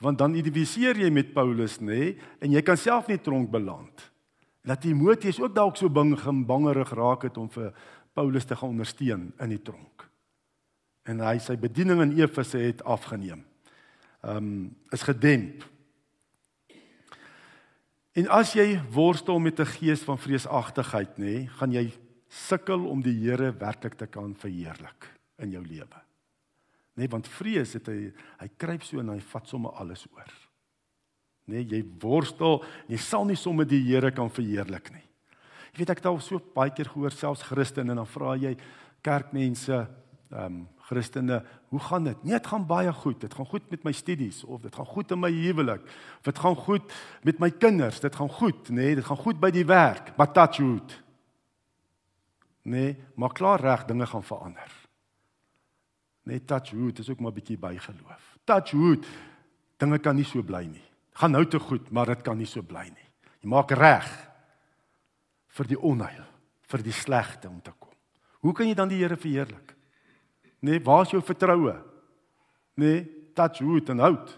Want 0.00 0.20
dan 0.20 0.36
identifiseer 0.38 0.96
jy 0.96 1.10
met 1.12 1.34
Paulus, 1.34 1.78
nê, 1.82 1.88
nee, 1.88 2.14
en 2.40 2.54
jy 2.54 2.62
kan 2.64 2.78
self 2.78 3.10
in 3.10 3.18
die 3.18 3.24
tronk 3.26 3.50
beland. 3.52 4.06
Dat 4.68 4.80
Timoteus 4.84 5.40
ook 5.40 5.54
dalk 5.56 5.76
so 5.80 5.90
bang 5.92 6.14
gembangerig 6.20 6.92
raak 6.96 7.26
het 7.28 7.36
om 7.40 7.48
vir 7.52 7.72
Paulus 8.18 8.44
te 8.44 8.56
gaan 8.58 8.74
ondersteun 8.74 9.28
in 9.38 9.54
die 9.54 9.62
tronk. 9.62 10.08
En 11.06 11.22
hy 11.22 11.36
sy 11.42 11.54
bediening 11.60 12.02
in 12.02 12.16
Efese 12.18 12.58
het 12.66 12.82
afgeneem. 12.82 13.44
Ehm 14.26 14.36
um, 14.36 14.54
is 14.90 15.06
gedemp. 15.06 15.62
En 18.18 18.26
as 18.34 18.56
jy 18.58 18.80
worstel 18.90 19.38
met 19.38 19.60
'n 19.60 19.74
gees 19.78 20.02
van 20.02 20.18
vreesagtigheid, 20.18 21.18
nê, 21.18 21.24
nee, 21.24 21.46
gaan 21.46 21.72
jy 21.72 21.92
sukkel 22.28 22.88
om 22.88 23.02
die 23.02 23.14
Here 23.14 23.52
werklik 23.52 23.94
te 23.94 24.06
kan 24.06 24.34
verheerlik 24.34 25.08
in 25.38 25.50
jou 25.50 25.62
lewe. 25.62 26.02
Nee, 26.94 27.08
want 27.08 27.28
vrees 27.28 27.72
het 27.72 27.86
hy 27.86 28.12
hy 28.38 28.48
kruip 28.56 28.82
so 28.82 28.98
en 28.98 29.08
hy 29.08 29.20
vat 29.20 29.46
sommer 29.46 29.70
alles 29.78 30.06
oor. 30.12 30.32
Nee, 31.46 31.62
jy 31.64 31.84
worstel, 32.00 32.64
jy 32.88 32.96
sal 32.96 33.24
nie 33.24 33.36
sommer 33.36 33.64
die 33.64 33.84
Here 33.84 34.10
kan 34.10 34.30
verheerlik 34.30 34.90
nie. 34.92 35.06
Jy 35.72 35.82
weet 35.82 35.94
ek 35.94 36.02
het 36.02 36.10
al 36.10 36.20
so 36.24 36.40
baie 36.54 36.72
keer 36.74 36.88
gehoor 36.88 37.14
selfs 37.14 37.46
Christene 37.48 37.94
en 37.94 38.02
dan 38.02 38.10
vra 38.10 38.36
jy 38.36 38.56
kerkmense, 39.06 39.86
ehm 40.32 40.44
um, 40.44 40.66
Christene, 40.88 41.42
hoe 41.68 41.80
gaan 41.80 42.04
dit? 42.04 42.22
Nee, 42.24 42.32
dit 42.32 42.46
gaan 42.46 42.64
baie 42.66 42.92
goed. 42.92 43.20
Dit 43.20 43.34
gaan 43.34 43.46
goed 43.46 43.70
met 43.70 43.82
my 43.84 43.92
studies 43.92 44.44
of 44.44 44.62
dit 44.64 44.74
gaan 44.74 44.86
goed 44.86 45.10
in 45.10 45.20
my 45.20 45.30
huwelik. 45.30 45.82
Of 46.18 46.30
dit 46.30 46.38
gaan 46.38 46.56
goed 46.56 46.94
met 47.22 47.38
my 47.38 47.50
kinders. 47.50 48.00
Dit 48.00 48.16
gaan 48.16 48.30
goed, 48.30 48.70
nê? 48.70 48.74
Nee, 48.74 48.94
dit 48.94 49.04
gaan 49.04 49.20
goed 49.20 49.40
by 49.40 49.50
die 49.52 49.66
werk. 49.68 50.14
Maar 50.16 50.32
touch 50.32 50.62
wood. 50.64 51.02
Nee, 52.62 52.96
maar 53.14 53.32
klaar 53.32 53.60
reg 53.60 53.84
dinge 53.84 54.06
gaan 54.06 54.24
verander. 54.24 54.72
Net 56.22 56.46
touch 56.46 56.72
wood 56.72 56.98
is 56.98 57.10
ook 57.10 57.20
maar 57.20 57.32
bietjie 57.32 57.58
bygeloof. 57.58 58.36
Touch 58.44 58.72
wood. 58.72 59.06
Dinge 59.76 59.98
kan 59.98 60.16
nie 60.16 60.24
so 60.24 60.42
bly 60.42 60.64
nie. 60.64 60.84
Gaan 61.20 61.36
nou 61.36 61.44
te 61.46 61.58
goed, 61.58 61.90
maar 61.90 62.06
dit 62.06 62.22
kan 62.22 62.36
nie 62.36 62.48
so 62.48 62.62
bly 62.62 62.88
nie. 62.88 63.08
Jy 63.40 63.48
maak 63.48 63.70
reg 63.76 64.08
vir 65.58 65.72
die 65.72 65.80
onheil, 65.90 66.24
vir 66.70 66.84
die 66.86 66.94
slegte 66.94 67.50
om 67.50 67.58
te 67.64 67.74
kom. 67.74 67.94
Hoe 68.44 68.54
kan 68.54 68.68
jy 68.68 68.76
dan 68.78 68.90
die 68.90 69.00
Here 69.00 69.18
verheerlik? 69.18 69.74
Nee, 70.62 70.82
waar 70.82 71.04
is 71.06 71.14
jou 71.14 71.22
vertroue? 71.22 71.74
Nee, 72.78 73.02
touch 73.34 73.62
wood 73.66 73.90
en 73.90 74.04
hout. 74.04 74.34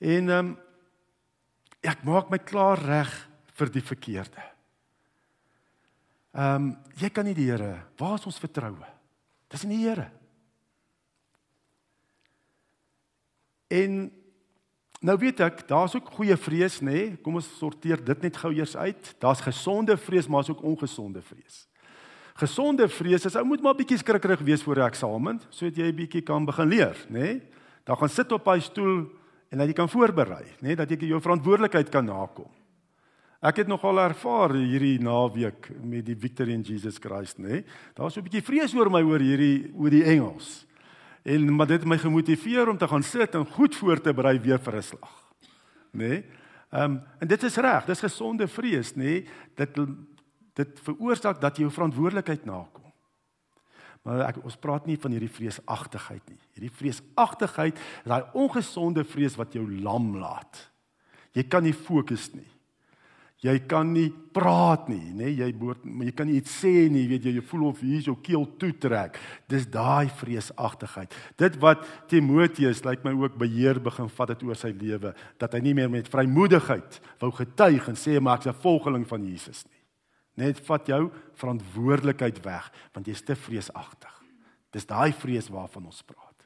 En 0.00 0.34
ehm 0.34 0.50
um, 0.50 0.56
ek 1.80 2.02
maak 2.04 2.28
my 2.28 2.36
klaar 2.44 2.76
reg 2.84 3.12
vir 3.56 3.70
die 3.72 3.84
verkeerde. 3.84 4.42
Ehm 6.36 6.70
um, 6.70 6.72
jy 7.00 7.08
kan 7.14 7.24
nie 7.26 7.36
die 7.36 7.48
Here, 7.50 7.86
waar 7.98 8.18
is 8.18 8.26
ons 8.28 8.40
vertroue? 8.42 8.88
Dis 9.50 9.64
in 9.66 9.74
die 9.74 9.84
Here. 9.84 10.10
En 13.70 14.10
nou 15.00 15.16
weet 15.18 15.40
ek, 15.40 15.64
daar's 15.68 15.94
ook 15.96 16.10
goeie 16.16 16.36
vrees, 16.36 16.80
nê? 16.80 16.92
Nee? 16.92 17.16
Kom 17.24 17.38
ons 17.40 17.48
sorteer 17.58 18.00
dit 18.04 18.22
net 18.22 18.36
gou 18.36 18.52
eers 18.52 18.76
uit. 18.76 19.14
Daar's 19.22 19.42
gesonde 19.44 19.96
vrees, 19.96 20.28
maar 20.28 20.42
daar's 20.42 20.54
ook 20.54 20.62
ongesonde 20.62 21.22
vrees. 21.24 21.66
Gesonde 22.40 22.88
vrees 22.88 23.26
is 23.28 23.36
ou 23.36 23.44
moet 23.44 23.62
maar 23.64 23.76
bietjie 23.76 23.98
skrikkerig 24.00 24.40
wees 24.46 24.62
voor 24.62 24.76
'n 24.76 24.88
eksamen, 24.88 25.40
sodat 25.50 25.76
jy 25.76 25.88
'n 25.88 25.96
bietjie 25.96 26.22
kan 26.22 26.44
begin 26.44 26.68
leer, 26.68 26.96
nê? 27.08 27.18
Nee? 27.18 27.42
Dan 27.84 27.96
gaan 27.96 28.08
sit 28.08 28.32
op 28.32 28.46
hy 28.46 28.60
stoel 28.60 29.08
en 29.50 29.58
dat 29.58 29.66
jy 29.66 29.72
kan 29.72 29.88
voorberei, 29.88 30.44
nê, 30.60 30.62
nee? 30.62 30.76
dat 30.76 30.90
jy 30.90 30.96
jou 30.96 31.20
verantwoordelikheid 31.20 31.88
kan 31.90 32.04
nakom. 32.04 32.50
Ek 33.42 33.56
het 33.56 33.66
nogal 33.66 33.98
ervaar 33.98 34.52
hierdie 34.52 34.98
naweek 35.00 35.70
met 35.82 36.04
die 36.04 36.16
Victory 36.16 36.52
in 36.52 36.62
Jesus 36.62 36.98
Christ, 36.98 37.38
nê. 37.38 37.48
Nee? 37.48 37.64
Daar's 37.94 38.14
so 38.14 38.20
'n 38.20 38.24
bietjie 38.24 38.44
vrees 38.44 38.74
oor 38.74 38.90
my 38.90 39.02
oor 39.02 39.18
hierdie 39.18 39.72
oor 39.74 39.90
die 39.90 40.04
Engels. 40.04 40.66
En 41.22 41.54
maar 41.54 41.66
dit 41.66 41.80
het 41.80 41.88
my 41.88 41.98
gemotiveer 41.98 42.68
om 42.68 42.78
te 42.78 42.88
gaan 42.88 43.02
sit 43.02 43.34
en 43.34 43.46
goed 43.46 43.76
voor 43.76 44.00
te 44.00 44.14
berei 44.14 44.38
weer 44.40 44.58
vir 44.58 44.76
'n 44.76 44.82
slag. 44.82 45.32
Nê? 45.92 46.08
Nee? 46.08 46.24
Ehm 46.70 46.82
um, 46.82 47.02
en 47.18 47.28
dit 47.28 47.42
is 47.42 47.56
reg, 47.56 47.84
dis 47.84 48.00
gesonde 48.00 48.48
vrees, 48.48 48.94
nê. 48.94 48.96
Nee? 48.96 49.26
Dit 49.54 49.78
dit 50.54 50.80
veroorsaak 50.82 51.40
dat 51.40 51.56
jy 51.56 51.62
jou 51.62 51.72
verantwoordelikheid 51.72 52.44
nakom. 52.44 52.92
Maar 54.02 54.22
ek 54.28 54.40
ons 54.44 54.56
praat 54.56 54.86
nie 54.86 54.96
van 55.00 55.12
hierdie 55.12 55.32
vreesagtigheid 55.32 56.28
nie. 56.28 56.40
Hierdie 56.56 56.72
vreesagtigheid 56.72 57.76
is 57.76 58.08
daai 58.08 58.24
ongesonde 58.32 59.04
vrees 59.04 59.36
wat 59.36 59.52
jou 59.52 59.64
lam 59.82 60.16
laat. 60.16 60.70
Jy 61.36 61.44
kan 61.52 61.62
nie 61.62 61.76
fokus 61.76 62.30
nie. 62.34 62.48
Jy 63.40 63.54
kan 63.64 63.88
nie 63.94 64.10
praat 64.36 64.90
nie, 64.92 65.14
nê? 65.16 65.30
Jy 65.32 65.46
behoort 65.56 65.86
jy 66.04 66.12
kan 66.12 66.28
nie 66.28 66.36
iets 66.42 66.58
sê 66.60 66.90
nie, 66.92 67.06
weet 67.08 67.24
jy, 67.24 67.32
jy 67.38 67.44
voel 67.48 67.70
of 67.70 67.78
hier 67.80 68.02
jou 68.04 68.14
keel 68.20 68.44
toe 68.60 68.74
trek. 68.76 69.16
Dis 69.48 69.64
daai 69.72 70.12
vreesagtigheid. 70.12 71.14
Dit 71.40 71.56
wat 71.62 71.86
Timoteus 72.12 72.82
lyk 72.84 73.00
my 73.06 73.14
ook 73.16 73.38
beheer 73.40 73.80
begin 73.80 74.12
vat 74.12 74.34
het 74.34 74.44
oor 74.44 74.60
sy 74.60 74.74
lewe, 74.76 75.14
dat 75.40 75.56
hy 75.56 75.62
nie 75.64 75.72
meer 75.78 75.88
met 75.88 76.10
vrymoedigheid 76.12 77.00
wou 77.22 77.30
getuig 77.38 77.88
en 77.88 77.96
sê 77.96 78.20
maar 78.20 78.42
ek's 78.42 78.52
'n 78.52 78.60
volgeling 78.60 79.08
van 79.08 79.24
Jesus 79.24 79.64
nie. 79.64 79.80
Net 80.36 80.60
vat 80.60 80.86
jou 80.86 81.10
verantwoordelikheid 81.34 82.44
weg, 82.44 82.70
want 82.92 83.06
jy's 83.06 83.24
te 83.24 83.34
vreesagtig. 83.34 84.12
Dis 84.70 84.84
daai 84.84 85.12
vrees 85.12 85.48
waarvan 85.48 85.86
ons 85.86 86.02
praat. 86.02 86.44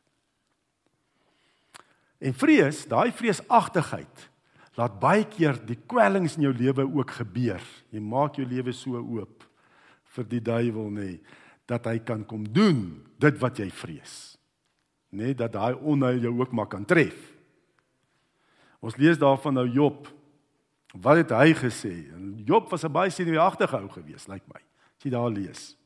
En 2.21 2.33
vrees, 2.33 2.87
daai 2.87 3.11
vreesagtigheid 3.13 4.31
laat 4.79 4.99
baie 5.01 5.25
keer 5.31 5.59
die 5.67 5.79
kwellings 5.87 6.37
in 6.39 6.49
jou 6.49 6.55
lewe 6.55 6.87
ook 6.87 7.11
gebeur. 7.21 7.63
Jy 7.95 8.01
maak 8.03 8.39
jou 8.39 8.47
lewe 8.49 8.73
so 8.75 8.99
oop 8.99 9.45
vir 10.15 10.31
die 10.31 10.43
duiwel 10.43 10.91
nê 10.95 11.11
dat 11.71 11.87
hy 11.89 11.99
kan 12.05 12.25
kom 12.29 12.45
doen 12.45 13.03
dit 13.23 13.39
wat 13.41 13.59
jy 13.59 13.71
vrees. 13.73 14.35
Nê 15.15 15.33
dat 15.39 15.55
daai 15.55 15.75
onheil 15.79 16.27
jou 16.27 16.35
ook 16.41 16.53
maar 16.53 16.69
kan 16.71 16.85
tref. 16.85 17.17
Ons 18.85 18.99
lees 19.01 19.19
daarvan 19.19 19.57
nou 19.57 19.67
Job. 19.71 20.11
Wat 20.95 21.23
het 21.23 21.33
hy 21.35 21.55
gesê? 21.57 22.11
En 22.13 22.43
Job 22.45 22.69
was 22.71 22.85
'n 22.85 22.93
baie 22.93 23.11
senuweeagtige 23.11 23.81
ou 23.81 23.89
gewees, 23.89 24.27
lyk 24.29 24.43
like 24.43 24.47
my. 24.53 24.61
As 24.99 25.03
jy 25.03 25.11
daar 25.11 25.31
lees. 25.31 25.77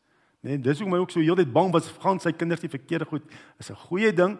Nê, 0.42 0.60
dis 0.60 0.78
hoekom 0.78 0.94
hy 0.94 1.00
ook 1.00 1.10
so 1.10 1.20
heeltyd 1.20 1.52
bang 1.52 1.72
was 1.72 1.88
gaan 2.00 2.20
sy 2.20 2.32
kinders 2.32 2.60
die 2.60 2.70
verkeerde 2.70 3.04
goed. 3.04 3.22
Is 3.58 3.70
'n 3.70 3.74
goeie 3.74 4.12
ding 4.12 4.38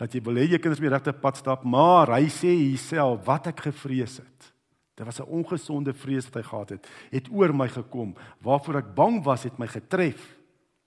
dat 0.00 0.14
jy 0.16 0.22
wil 0.24 0.40
hê 0.40 0.46
jou 0.48 0.60
kinders 0.62 0.80
moet 0.80 0.94
regte 0.94 1.12
pad 1.12 1.36
stap, 1.36 1.64
maar 1.68 2.14
hy 2.16 2.30
sê 2.32 2.54
homself 2.56 3.26
wat 3.26 3.50
ek 3.52 3.66
gevrees 3.68 4.16
het. 4.22 4.46
Dit 4.96 5.04
was 5.04 5.20
'n 5.20 5.28
ongesonde 5.28 5.92
vrees 5.92 6.24
wat 6.24 6.40
hy 6.40 6.42
gehad 6.48 6.70
het, 6.70 6.86
het 7.10 7.28
oor 7.28 7.52
my 7.52 7.68
gekom. 7.68 8.16
Waarvoor 8.40 8.76
ek 8.76 8.94
bang 8.94 9.24
was, 9.24 9.44
het 9.44 9.58
my 9.58 9.66
getref. 9.66 10.36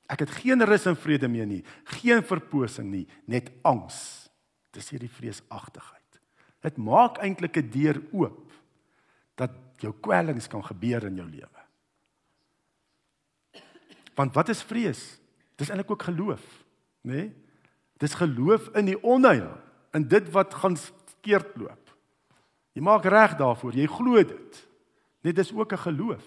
Ek 0.10 0.20
het 0.20 0.30
geen 0.30 0.62
rus 0.66 0.86
en 0.86 0.96
vrede 0.96 1.28
meer 1.28 1.46
nie, 1.46 1.64
geen 1.84 2.24
verposing 2.24 2.90
nie, 2.90 3.08
net 3.26 3.52
angs. 3.64 4.30
Dis 4.72 4.90
hierdie 4.90 5.10
vreesagtigheid. 5.10 6.20
Dit 6.62 6.78
maak 6.78 7.18
eintlik 7.18 7.58
'n 7.58 7.70
deur 7.70 8.02
oop 8.12 8.52
dat 9.36 9.52
jou 9.78 9.94
kwellings 10.02 10.48
kan 10.48 10.64
gebeur 10.64 11.06
in 11.06 11.16
jou 11.16 11.30
lewe. 11.30 11.62
Want 14.16 14.34
wat 14.34 14.50
is 14.50 14.64
vrees? 14.64 15.20
Dis 15.56 15.70
eintlik 15.70 15.92
ook 15.92 16.04
geloof, 16.04 16.66
né? 17.02 17.14
Nee? 17.14 17.43
Dis 18.04 18.18
geloof 18.20 18.68
in 18.76 18.90
die 18.92 19.00
onheil, 19.00 19.52
in 19.96 20.08
dit 20.12 20.28
wat 20.36 20.56
gaan 20.60 20.76
skeerd 20.76 21.56
loop. 21.56 21.92
Jy 22.76 22.84
maak 22.84 23.06
reg 23.08 23.38
daarvoor, 23.40 23.76
jy 23.78 23.88
glo 23.88 24.24
dit. 24.28 24.64
Net 25.24 25.38
dis 25.38 25.54
ook 25.54 25.72
'n 25.72 25.86
geloof. 25.88 26.26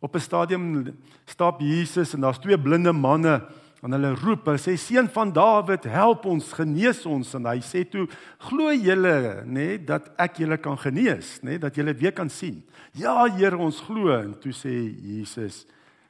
Op 0.00 0.14
'n 0.14 0.20
stadium 0.20 0.96
stap 1.24 1.60
Jesus 1.60 2.14
en 2.14 2.20
daar's 2.20 2.38
twee 2.38 2.58
blinde 2.58 2.92
manne 2.92 3.42
en 3.82 3.92
hulle 3.92 4.14
roep, 4.14 4.44
hulle 4.44 4.58
sê 4.58 4.76
seun 4.76 5.08
van 5.08 5.32
Dawid, 5.32 5.84
help 5.84 6.24
ons, 6.24 6.52
genees 6.52 7.06
ons 7.06 7.34
en 7.34 7.46
hy 7.46 7.60
sê 7.60 7.88
toe, 7.88 8.08
glo 8.38 8.72
julle, 8.72 9.42
nê, 9.44 9.52
nee, 9.52 9.84
dat 9.84 10.10
ek 10.18 10.36
julle 10.36 10.58
kan 10.58 10.78
genees, 10.78 11.38
nê, 11.42 11.50
nee, 11.50 11.58
dat 11.58 11.74
julle 11.74 11.94
weer 11.94 12.12
kan 12.12 12.30
sien. 12.30 12.62
Ja, 12.92 13.26
Here, 13.26 13.56
ons 13.56 13.80
glo 13.80 14.10
en 14.10 14.34
toe 14.38 14.52
sê 14.52 14.74
Jesus, 15.02 15.66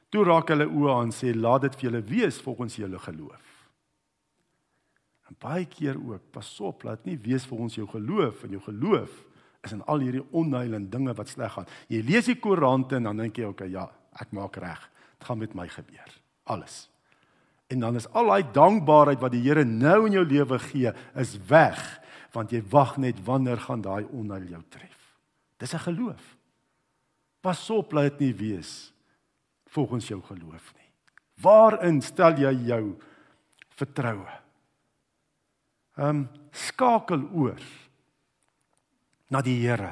toe 0.09 0.23
raak 0.23 0.49
hulle 0.49 0.65
oë 0.65 1.01
aan 1.01 1.11
sê 1.11 1.33
laat 1.35 1.61
dit 1.61 1.75
vir 1.75 1.89
julle 1.89 2.01
wees 2.01 2.41
volgens 2.41 2.75
julle 2.75 2.99
geloof. 2.99 3.48
En 5.29 5.37
baie 5.37 5.65
keer 5.69 5.97
ook, 5.97 6.31
pas 6.33 6.49
op, 6.65 6.83
laat 6.87 7.05
nie 7.05 7.17
wees 7.21 7.45
vir 7.45 7.59
ons 7.61 7.75
jou 7.77 7.85
geloof 7.87 8.43
en 8.43 8.55
jou 8.57 8.61
geloof 8.65 9.25
is 9.67 9.75
in 9.75 9.83
al 9.91 10.01
hierdie 10.01 10.23
onheil 10.35 10.73
en 10.77 10.87
dinge 10.89 11.13
wat 11.13 11.29
sleg 11.29 11.51
gaan. 11.53 11.67
Jy 11.91 11.99
lees 12.07 12.29
die 12.31 12.37
koerante 12.39 12.97
en 12.97 13.09
dan 13.09 13.19
dink 13.21 13.37
jy, 13.37 13.49
okay, 13.49 13.67
ja, 13.69 13.85
ek 14.17 14.31
maak 14.33 14.57
reg. 14.57 14.81
Dit 15.19 15.27
gaan 15.27 15.41
met 15.41 15.53
my 15.57 15.67
gebeur. 15.69 16.15
Alles. 16.49 16.87
En 17.69 17.83
dan 17.83 17.99
is 17.99 18.07
al 18.17 18.31
daai 18.31 18.51
dankbaarheid 18.55 19.21
wat 19.21 19.35
die 19.35 19.43
Here 19.45 19.65
nou 19.67 20.07
in 20.07 20.15
jou 20.17 20.25
lewe 20.25 20.57
gee, 20.63 20.93
is 21.13 21.35
weg, 21.51 21.83
want 22.33 22.55
jy 22.55 22.63
wag 22.71 22.95
net 22.97 23.19
wanneer 23.27 23.61
gaan 23.61 23.83
daai 23.85 24.07
onheil 24.09 24.47
jou 24.49 24.63
tref. 24.73 24.97
Dis 25.59 25.75
'n 25.75 25.85
geloof. 25.85 26.37
Pas 27.41 27.69
op, 27.69 27.91
laat 27.93 28.17
dit 28.17 28.19
nie 28.19 28.33
wees 28.33 28.93
volgens 29.69 30.07
jou 30.07 30.21
geloof 30.21 30.73
nie. 30.75 30.89
Waarin 31.41 32.01
stel 32.01 32.35
jy 32.37 32.53
jou 32.65 32.97
vertroue? 33.77 34.48
Ehm 35.99 36.23
um, 36.23 36.27
skakel 36.55 37.25
oor 37.35 37.59
na 39.29 39.41
die 39.43 39.57
Here. 39.59 39.91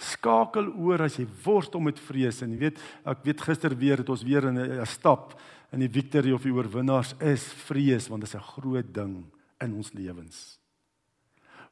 Skakel 0.00 0.72
oor 0.74 1.06
as 1.06 1.16
jy 1.20 1.26
worstel 1.44 1.80
met 1.84 2.00
vrees 2.02 2.42
en 2.44 2.52
jy 2.52 2.58
weet 2.66 2.80
ek 3.08 3.22
weet 3.24 3.44
gister 3.46 3.76
weer 3.78 4.02
het 4.02 4.10
ons 4.10 4.24
weer 4.26 4.48
in 4.50 4.58
'n 4.58 4.86
stap 4.86 5.38
in 5.72 5.80
die 5.80 5.88
victory 5.88 6.32
of 6.32 6.42
die 6.42 6.52
oorwinnaars 6.52 7.14
is 7.20 7.46
vrees 7.68 8.08
want 8.08 8.22
dit 8.22 8.34
is 8.34 8.34
'n 8.34 8.50
groot 8.58 8.94
ding 8.94 9.24
in 9.60 9.74
ons 9.74 9.92
lewens. 9.92 10.58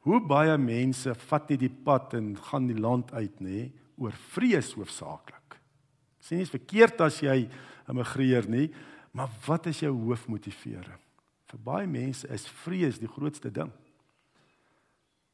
Hoe 0.01 0.21
baie 0.21 0.57
mense 0.57 1.13
vat 1.15 1.49
nie 1.49 1.57
die 1.57 1.75
pad 1.85 2.13
en 2.13 2.35
gaan 2.35 2.67
die 2.67 2.79
land 2.79 3.11
uit 3.11 3.41
nê 3.41 3.71
oor 3.97 4.13
vrees 4.13 4.73
hoofsaaklik. 4.73 5.59
Sien 6.19 6.37
nie 6.37 6.43
is 6.43 6.49
verkeerd 6.49 7.01
as 7.01 7.19
jy 7.19 7.49
immigreer 7.89 8.47
nie, 8.47 8.71
maar 9.11 9.29
wat 9.45 9.67
is 9.67 9.79
jou 9.79 9.91
hoofmotivering? 9.91 11.08
Vir 11.49 11.61
baie 11.65 11.87
mense 11.89 12.27
is 12.29 12.47
vrees 12.61 12.99
die 13.01 13.09
grootste 13.09 13.51
ding. 13.51 13.71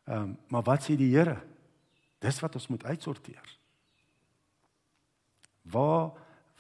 Ehm, 0.05 0.21
um, 0.21 0.37
maar 0.47 0.63
wat 0.63 0.85
sê 0.85 0.95
die 0.95 1.11
Here? 1.11 1.39
Dis 2.21 2.39
wat 2.39 2.55
ons 2.55 2.67
moet 2.71 2.85
uitsorteer. 2.85 3.57
Waar 5.63 6.13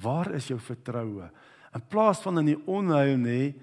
waar 0.03 0.33
is 0.35 0.49
jou 0.49 0.57
vertroue? 0.59 1.29
In 1.71 1.83
plaas 1.87 2.19
van 2.19 2.41
in 2.41 2.49
die 2.49 2.57
onheil 2.67 3.15
nê, 3.15 3.53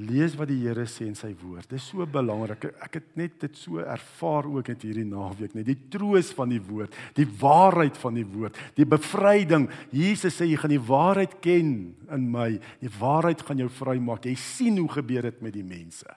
lees 0.00 0.32
wat 0.38 0.48
die 0.48 0.62
Here 0.62 0.86
sê 0.88 1.04
in 1.04 1.16
sy 1.16 1.34
woord. 1.36 1.68
Dis 1.74 1.84
so 1.90 2.06
belangrik. 2.08 2.64
Ek 2.80 2.96
het 2.96 3.10
net 3.20 3.34
dit 3.42 3.58
so 3.60 3.82
ervaar 3.84 4.48
ook 4.48 4.70
net 4.72 4.86
hierdie 4.86 5.04
naweek 5.04 5.52
net 5.56 5.68
die 5.68 5.76
troos 5.92 6.30
van 6.36 6.54
die 6.54 6.62
woord, 6.64 6.94
die 7.18 7.26
waarheid 7.26 7.98
van 8.00 8.16
die 8.16 8.24
woord, 8.24 8.56
die 8.78 8.88
bevryding. 8.88 9.68
Jesus 9.92 10.38
sê 10.38 10.48
jy 10.48 10.56
gaan 10.60 10.72
die 10.72 10.86
waarheid 10.88 11.36
ken 11.44 11.74
in 12.08 12.24
my. 12.32 12.48
Die 12.80 12.92
waarheid 12.96 13.44
gaan 13.44 13.60
jou 13.60 13.68
vrymaak. 13.72 14.24
Jy 14.24 14.36
sien 14.40 14.80
hoe 14.80 14.88
gebeur 14.96 15.28
dit 15.28 15.44
met 15.44 15.56
die 15.58 15.66
mense. 15.66 16.08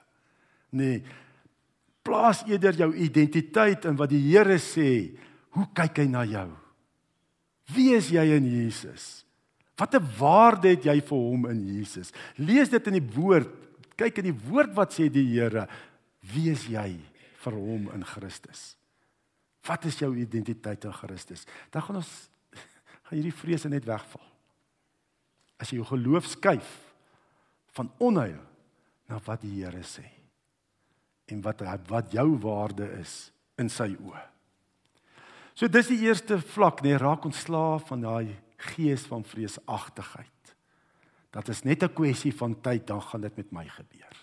Nee. 0.76 1.02
Plaas 2.06 2.44
eerder 2.48 2.78
jou 2.80 2.90
identiteit 2.94 3.84
in 3.90 3.98
wat 3.98 4.14
die 4.14 4.22
Here 4.30 4.56
sê. 4.62 5.12
Hoe 5.56 5.68
kyk 5.76 6.00
hy 6.00 6.08
na 6.08 6.24
jou? 6.28 6.48
Wie 7.74 7.92
is 7.96 8.08
jy 8.14 8.24
in 8.36 8.46
Jesus? 8.48 9.26
Watter 9.76 10.00
waarde 10.16 10.70
het 10.72 10.86
jy 10.88 10.96
vir 11.04 11.20
hom 11.20 11.46
in 11.50 11.60
Jesus? 11.68 12.12
Lees 12.40 12.70
dit 12.72 12.86
in 12.88 12.96
die 12.96 13.08
woord 13.16 13.65
kyk 13.96 14.20
in 14.20 14.30
die 14.30 14.40
woord 14.46 14.74
wat 14.76 14.94
sê 14.96 15.08
die 15.12 15.24
Here, 15.32 15.66
wie 16.32 16.50
is 16.52 16.66
jy 16.70 16.96
vir 17.42 17.56
hom 17.56 17.88
in 17.94 18.04
Christus? 18.06 18.74
Wat 19.66 19.84
is 19.88 19.98
jou 19.98 20.12
identiteit 20.14 20.84
in 20.86 20.94
Christus? 20.94 21.46
Dan 21.74 21.84
gaan 21.86 22.00
ons 22.02 22.12
gaan 23.06 23.16
hierdie 23.16 23.34
vrese 23.34 23.70
net 23.72 23.86
wegval. 23.88 24.22
As 25.56 25.72
jy 25.72 25.80
jou 25.80 25.88
geloof 25.94 26.28
skuif 26.28 26.74
van 27.76 27.90
onheil 28.02 28.42
na 29.10 29.20
wat 29.26 29.42
die 29.44 29.56
Here 29.58 29.82
sê 29.86 30.04
en 31.26 31.40
wat 31.42 31.64
wat 31.90 32.12
jou 32.14 32.28
waarde 32.38 32.86
is 33.00 33.32
in 33.58 33.70
sy 33.72 33.88
oë. 33.98 34.22
So 35.56 35.68
dis 35.72 35.88
die 35.88 36.02
eerste 36.04 36.36
vlak, 36.38 36.82
nee, 36.84 36.98
raak 37.00 37.24
ontslaaf 37.26 37.88
van 37.88 38.04
daai 38.04 38.36
gees 38.74 39.06
van 39.08 39.24
vreesagtigheid. 39.24 40.35
Dat 41.36 41.48
is 41.52 41.62
net 41.62 41.82
'n 41.82 41.92
kwessie 41.92 42.32
van 42.32 42.60
tyd 42.60 42.86
dan 42.86 43.02
gaan 43.02 43.20
dit 43.20 43.36
met 43.36 43.52
my 43.52 43.66
gebeur. 43.68 44.14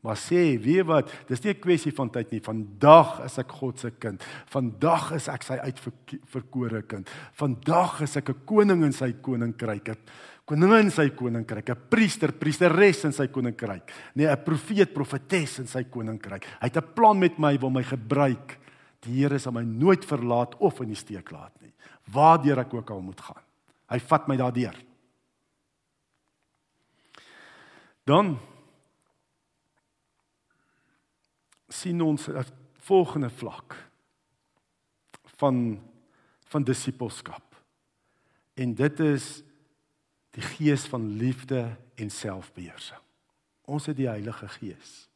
Maar 0.00 0.16
sê, 0.16 0.56
weet 0.56 0.86
wat, 0.86 1.12
dis 1.28 1.42
nie 1.42 1.52
'n 1.52 1.60
kwessie 1.60 1.92
van 1.92 2.10
tyd 2.10 2.30
nie. 2.30 2.40
Vandag 2.40 3.24
is 3.24 3.38
ek 3.38 3.52
God 3.52 3.78
se 3.78 3.90
kind. 3.90 4.24
Vandag 4.46 5.12
is 5.12 5.28
ek 5.28 5.42
sy 5.42 5.58
uitverkore 5.58 6.82
kind. 6.82 7.10
Vandag 7.32 8.00
is 8.00 8.16
ek 8.16 8.30
'n 8.30 8.44
koning 8.46 8.84
in 8.84 8.92
sy 8.92 9.12
koninkryk. 9.12 9.88
'n 9.88 9.96
Koningin 10.46 10.86
in 10.86 10.90
sy 10.90 11.10
koninkryk, 11.10 11.68
'n 11.68 11.88
priester, 11.88 12.32
priesteres 12.32 13.04
in 13.04 13.12
sy 13.12 13.28
koninkryk. 13.28 13.92
Nee, 14.14 14.26
'n 14.26 14.42
profeet, 14.42 14.92
profetes 14.92 15.58
in 15.58 15.66
sy 15.66 15.84
koninkryk. 15.84 16.44
Hy 16.44 16.66
het 16.66 16.76
'n 16.76 16.92
plan 16.94 17.18
met 17.18 17.38
my, 17.38 17.58
wil 17.58 17.70
my 17.70 17.82
gebruik. 17.82 18.58
Die 19.00 19.22
Here 19.22 19.38
sal 19.38 19.52
my 19.52 19.62
nooit 19.62 20.04
verlaat 20.04 20.56
of 20.58 20.80
in 20.80 20.88
die 20.88 20.96
steek 20.96 21.30
laat 21.30 21.52
nie. 21.60 21.72
Waardeur 22.12 22.58
ek 22.58 22.74
ook 22.74 22.90
al 22.90 23.00
moet 23.00 23.20
gaan. 23.20 23.42
Hy 23.88 23.98
vat 23.98 24.28
my 24.28 24.36
daardeur. 24.36 24.89
Dan 28.10 28.38
sien 31.68 32.00
ons 32.02 32.26
'n 32.28 32.44
volgende 32.72 33.30
vlak 33.30 33.90
van 35.22 35.82
van 36.50 36.64
disippelskap. 36.64 37.62
En 38.54 38.74
dit 38.74 39.00
is 39.00 39.42
die 40.30 40.42
gees 40.42 40.84
van 40.84 41.06
liefde 41.16 41.76
en 41.94 42.10
selfbeheersing. 42.10 43.00
Ons 43.64 43.86
het 43.86 43.96
die 43.96 44.08
Heilige 44.08 44.48
Gees 44.48 45.08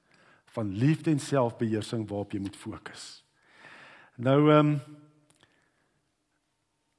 van 0.44 0.70
liefde 0.70 1.10
en 1.10 1.18
selfbeheersing 1.18 2.08
waarop 2.08 2.32
jy 2.32 2.40
moet 2.40 2.56
fokus. 2.56 3.24
Nou 4.14 4.50
ehm 4.50 4.66
um, 4.66 4.80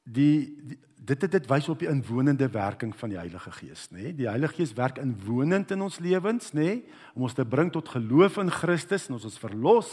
die, 0.05 0.55
die 0.61 0.79
dit 1.05 1.21
dit 1.21 1.31
dit 1.37 1.47
wys 1.49 1.67
op 1.69 1.81
die 1.81 1.89
inwonende 1.89 2.47
werking 2.49 2.93
van 2.97 3.11
die 3.13 3.19
Heilige 3.19 3.51
Gees, 3.59 3.87
nê? 3.93 4.07
Nee? 4.07 4.13
Die 4.17 4.29
Heilige 4.29 4.59
Gees 4.59 4.73
werk 4.77 4.97
inwonend 5.01 5.71
in 5.75 5.83
ons 5.85 5.99
lewens, 6.01 6.51
nê? 6.53 6.61
Nee? 6.65 6.77
Om 7.13 7.27
ons 7.27 7.37
te 7.37 7.45
bring 7.45 7.71
tot 7.73 7.91
geloof 7.93 8.39
in 8.41 8.53
Christus 8.53 9.09
en 9.09 9.19
ons 9.19 9.27
is 9.29 9.41
verlos 9.41 9.91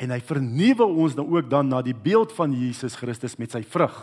en 0.00 0.12
hy 0.12 0.20
vernuwe 0.28 0.84
ons 0.84 1.16
dan 1.16 1.28
ook 1.32 1.50
dan 1.52 1.68
na 1.72 1.82
die 1.84 1.96
beeld 1.96 2.32
van 2.36 2.52
Jesus 2.52 2.98
Christus 3.00 3.38
met 3.40 3.54
sy 3.56 3.62
vrug. 3.64 3.96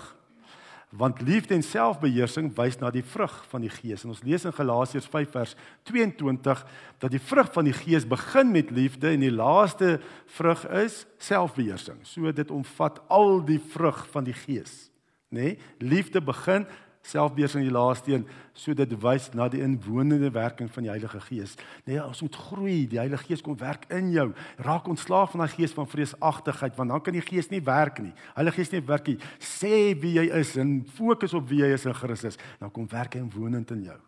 Want 0.93 1.21
liefde 1.25 1.55
en 1.57 1.65
selfbeheersing 1.65 2.51
wys 2.53 2.79
na 2.81 2.91
die 2.93 3.05
vrug 3.05 3.33
van 3.49 3.65
die 3.65 3.71
Gees. 3.73 4.03
En 4.05 4.13
ons 4.13 4.21
lees 4.25 4.45
in 4.45 4.53
Galasiërs 4.53 5.09
5 5.09 5.31
vers 5.33 5.55
22 5.89 6.61
dat 7.01 7.13
die 7.13 7.21
vrug 7.21 7.49
van 7.53 7.69
die 7.69 7.73
Gees 7.77 8.05
begin 8.09 8.53
met 8.53 8.73
liefde 8.73 9.09
en 9.09 9.25
die 9.25 9.33
laaste 9.33 9.95
vrug 10.37 10.65
is 10.85 11.03
selfbeheersing. 11.17 12.01
So 12.05 12.29
dit 12.29 12.53
omvat 12.53 13.01
al 13.09 13.39
die 13.45 13.61
vrug 13.73 14.05
van 14.13 14.29
die 14.29 14.37
Gees 14.37 14.92
nê? 15.33 15.53
Nee, 15.53 15.57
liefde 15.81 16.21
begin 16.21 16.67
selfbeheersing 17.03 17.65
die 17.65 17.73
laaste 17.73 18.13
een 18.13 18.23
sodat 18.55 18.91
dit 18.91 18.99
wys 19.01 19.25
na 19.35 19.47
die 19.51 19.63
inwonende 19.65 20.29
werking 20.33 20.69
van 20.71 20.85
die 20.85 20.91
Heilige 20.91 21.19
Gees. 21.25 21.55
Nee, 21.87 21.97
ons 21.99 22.21
moet 22.23 22.37
groei, 22.45 22.77
die 22.87 22.99
Heilige 23.01 23.27
Gees 23.27 23.41
kom 23.43 23.57
werk 23.59 23.87
in 23.93 24.11
jou. 24.13 24.27
Raak 24.63 24.87
ontslaaf 24.91 25.33
van 25.33 25.43
daai 25.43 25.55
gees 25.55 25.73
van 25.75 25.89
vreesagtigheid 25.89 26.77
want 26.77 26.93
dan 26.93 27.03
kan 27.03 27.17
die 27.17 27.25
Gees 27.25 27.49
nie 27.51 27.63
werk 27.65 27.99
nie. 28.03 28.13
Heilige 28.37 28.61
Gees 28.61 28.71
nie 28.75 28.83
werk 28.87 29.09
nie. 29.09 29.17
Sê 29.41 29.91
wie 29.99 30.15
jy 30.19 30.29
is 30.39 30.55
en 30.61 30.77
fokus 30.95 31.35
op 31.37 31.49
wie 31.49 31.63
jy 31.63 31.73
is 31.75 31.87
in 31.89 31.97
Christus. 31.97 32.39
Dan 32.61 32.71
kom 32.71 32.87
werk 32.91 33.17
hy 33.17 33.25
inwonend 33.25 33.73
in 33.75 33.83
jou. 33.89 33.99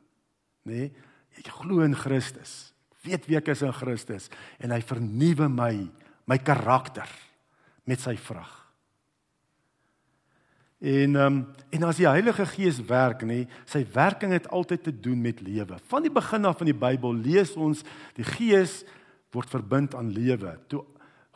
Nê? 0.69 0.87
Nee, 0.87 0.91
jy 1.35 1.57
glo 1.59 1.83
in 1.83 1.97
Christus. 1.99 2.55
Weet 3.05 3.27
wie 3.29 3.37
ek 3.41 3.51
is 3.53 3.65
in 3.65 3.73
Christus 3.75 4.29
en 4.63 4.71
hy 4.73 4.79
vernuwe 4.85 5.49
my, 5.51 5.73
my 6.29 6.39
karakter 6.41 7.09
met 7.85 8.01
sy 8.01 8.15
vrug. 8.17 8.64
En 10.85 11.15
ehm 11.15 11.25
um, 11.25 11.45
en 11.69 11.83
as 11.83 11.97
die 11.97 12.07
Heilige 12.07 12.45
Gees 12.45 12.77
werk 12.87 13.23
nê, 13.25 13.41
sy 13.67 13.81
werking 13.91 14.31
het 14.31 14.45
altyd 14.53 14.83
te 14.85 14.91
doen 14.93 15.17
met 15.21 15.41
lewe. 15.41 15.75
Van 15.89 16.05
die 16.05 16.11
begin 16.13 16.45
af 16.45 16.59
van 16.61 16.69
die 16.69 16.77
Bybel 16.77 17.17
lees 17.25 17.55
ons 17.57 17.81
die 18.15 18.23
Gees 18.23 18.83
word 19.33 19.49
verbind 19.49 19.95
aan 19.97 20.13
lewe. 20.13 20.53
Toe 20.71 20.85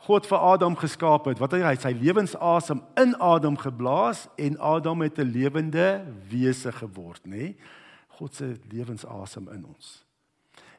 God 0.06 0.28
vir 0.30 0.38
Adam 0.38 0.76
geskaap 0.80 1.26
het, 1.28 1.42
wat 1.42 1.52
hy 1.58 1.74
sy 1.76 1.92
lewensasem 1.98 2.80
in 3.02 3.12
Adam 3.20 3.58
geblaas 3.60 4.28
en 4.40 4.56
Adam 4.56 5.02
het 5.04 5.18
'n 5.18 5.28
lewende 5.34 6.06
wese 6.30 6.72
geword, 6.72 7.26
nê? 7.26 7.54
God 8.16 8.34
se 8.34 8.56
lewensasem 8.70 9.48
in 9.52 9.66
ons. 9.66 10.04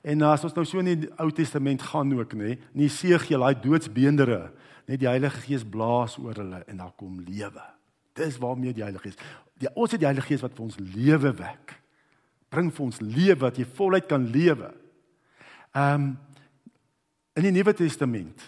En 0.02 0.22
as 0.22 0.44
ons 0.44 0.54
nou 0.54 0.66
so 0.66 0.80
in 0.80 0.86
die 0.86 1.10
Ou 1.20 1.30
Testament 1.30 1.82
gaan 1.82 2.14
ook, 2.14 2.34
nê, 2.34 2.58
in 2.74 2.82
Jesegiel, 2.82 3.40
daai 3.40 3.62
doodsbeendere, 3.62 4.52
net 4.88 5.00
die 5.00 5.08
Heilige 5.08 5.42
Gees 5.42 5.64
blaas 5.64 6.18
oor 6.18 6.34
hulle 6.34 6.64
en 6.68 6.78
daar 6.78 6.94
kom 6.98 7.20
lewe. 7.20 7.81
Dis 8.18 8.40
waarmee 8.42 8.74
die 8.76 8.84
Heilige 8.84 9.10
Gees. 9.10 9.20
Die 9.62 9.70
ons 9.74 9.94
het 9.94 10.02
die 10.02 10.10
Heilige 10.10 10.32
Gees 10.32 10.44
wat 10.44 10.56
vir 10.58 10.66
ons 10.66 10.80
lewe 10.80 11.32
wek. 11.40 11.76
Bring 12.52 12.72
vir 12.74 12.86
ons 12.86 13.00
lewe 13.04 13.40
wat 13.46 13.60
jy 13.60 13.68
voluit 13.78 14.10
kan 14.10 14.28
lewe. 14.34 14.74
Ehm 15.72 16.12
um, 16.12 16.12
in 17.40 17.46
die 17.48 17.54
Nuwe 17.56 17.72
Testament 17.74 18.42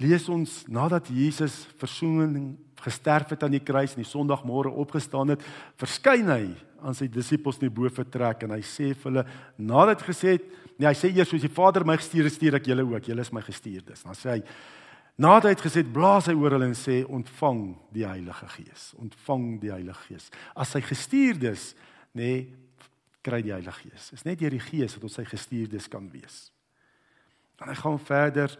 lees 0.00 0.24
ons 0.32 0.62
nadat 0.72 1.10
Jesus 1.12 1.66
versoening 1.76 2.54
gesterf 2.80 3.34
het 3.34 3.42
aan 3.44 3.52
die 3.52 3.64
kruis 3.64 3.92
en 3.92 4.00
die 4.00 4.08
Sondagmôre 4.08 4.70
opgestaan 4.70 5.34
het, 5.34 5.44
verskyn 5.76 6.30
hy 6.32 6.42
aan 6.80 6.94
sy 6.94 7.08
disippels 7.10 7.58
in 7.58 7.66
die 7.66 7.74
bo 7.74 7.90
vertrek 7.90 8.44
en 8.46 8.54
hy 8.54 8.62
sê 8.66 8.92
vir 8.94 9.10
hulle 9.10 9.24
nadat 9.58 10.04
gesê 10.06 10.36
het, 10.36 10.46
nee 10.78 10.86
hy 10.86 10.94
sê 10.96 11.10
eers 11.10 11.32
soos 11.32 11.42
die 11.42 11.52
Vader 11.52 11.84
my 11.86 11.98
gestuur 11.98 12.28
het, 12.28 12.36
stuur 12.38 12.60
ek 12.60 12.70
julle 12.70 12.86
ook. 12.86 13.10
Julle 13.10 13.24
is 13.26 13.34
my 13.34 13.42
gestuurdes. 13.42 14.04
Dan 14.06 14.18
sê 14.18 14.36
hy 14.36 14.42
Nadat 15.18 15.48
hy 15.48 15.54
het 15.56 15.64
gesê 15.64 15.82
blaas 15.82 16.28
hy 16.30 16.36
oor 16.38 16.54
hulle 16.54 16.68
en 16.70 16.76
sê 16.78 17.00
ontvang 17.02 17.62
die 17.90 18.04
Heilige 18.06 18.46
Gees. 18.52 18.92
Ontvang 19.02 19.46
die 19.58 19.72
Heilige 19.74 20.04
Gees. 20.06 20.28
As 20.54 20.70
sy 20.70 20.82
gestuurdes 20.86 21.72
nê 22.14 22.28
nee, 22.28 22.44
kry 23.26 23.40
die 23.42 23.50
Heilige 23.50 23.82
Gees. 23.82 24.12
Is 24.14 24.22
net 24.22 24.38
deur 24.38 24.54
die 24.54 24.62
Gees 24.62 24.94
wat 24.94 25.08
ons 25.08 25.18
sy 25.18 25.24
gestuurdes 25.26 25.88
kan 25.90 26.06
wees. 26.12 26.52
Dan 27.58 27.72
hy 27.72 27.74
gaan 27.80 27.98
verder. 27.98 28.54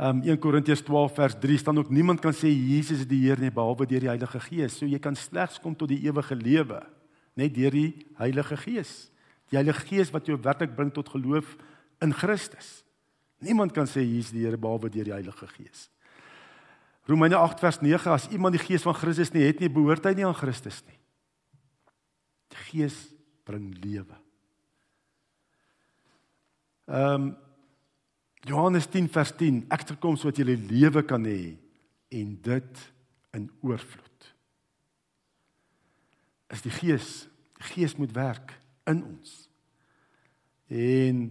Um 0.00 0.22
1 0.24 0.40
Korintiërs 0.40 0.84
12 0.88 1.12
vers 1.20 1.36
3 1.44 1.60
staan 1.60 1.82
ook 1.82 1.92
niemand 1.92 2.24
kan 2.24 2.32
sê 2.36 2.48
Jesus 2.48 3.04
is 3.04 3.10
die 3.10 3.20
Here 3.26 3.40
nie 3.40 3.52
behalwe 3.52 3.84
deur 3.88 4.08
die 4.08 4.12
Heilige 4.14 4.40
Gees. 4.48 4.80
So 4.80 4.88
jy 4.88 5.00
kan 5.02 5.16
slegs 5.16 5.60
kom 5.60 5.76
tot 5.76 5.92
die 5.92 6.00
ewige 6.08 6.40
lewe 6.40 6.80
net 7.36 7.52
deur 7.52 7.76
die 7.76 7.92
Heilige 8.16 8.56
Gees. 8.64 8.96
Die 9.52 9.60
Heilige 9.60 9.84
Gees 9.92 10.16
wat 10.16 10.24
jou 10.24 10.40
werklik 10.40 10.72
bring 10.72 10.88
tot 10.88 11.12
geloof 11.12 11.52
in 12.00 12.16
Christus. 12.16 12.85
Niemand 13.44 13.72
kan 13.76 13.88
sê 13.88 14.00
hier 14.04 14.24
is 14.24 14.32
die 14.32 14.44
Here 14.46 14.58
behalwe 14.58 14.90
deur 14.90 15.04
die 15.04 15.14
Heilige 15.14 15.48
Gees. 15.56 15.88
Romeine 17.06 17.38
8 17.38 17.60
vers 17.62 17.80
9 17.82 18.10
as 18.10 18.28
iemand 18.34 18.56
die 18.56 18.62
gees 18.64 18.82
van 18.82 18.96
Christus 18.96 19.30
nie 19.34 19.44
het 19.46 19.60
nie, 19.62 19.70
behoort 19.70 20.06
hy 20.08 20.14
nie 20.16 20.26
aan 20.26 20.34
Christus 20.34 20.80
nie. 20.88 20.96
Die 22.50 22.62
gees 22.70 22.96
bring 23.46 23.70
lewe. 23.82 24.22
Ehm 26.86 27.26
um, 27.26 27.34
Johannes 28.46 28.86
10 28.86 29.08
vers 29.10 29.32
10 29.34 29.64
ek 29.74 29.80
het 29.82 29.88
gekom 29.96 30.14
sodat 30.14 30.38
jy 30.38 30.54
lewe 30.54 31.00
kan 31.02 31.24
hê 31.26 31.56
en 32.14 32.28
dit 32.46 32.82
in 33.34 33.48
oorvloed. 33.66 34.28
Is 36.54 36.62
die 36.62 36.70
gees, 36.70 37.08
die 37.58 37.66
gees 37.72 37.96
moet 37.98 38.14
werk 38.14 38.54
in 38.86 39.02
ons. 39.02 39.32
En 40.70 41.24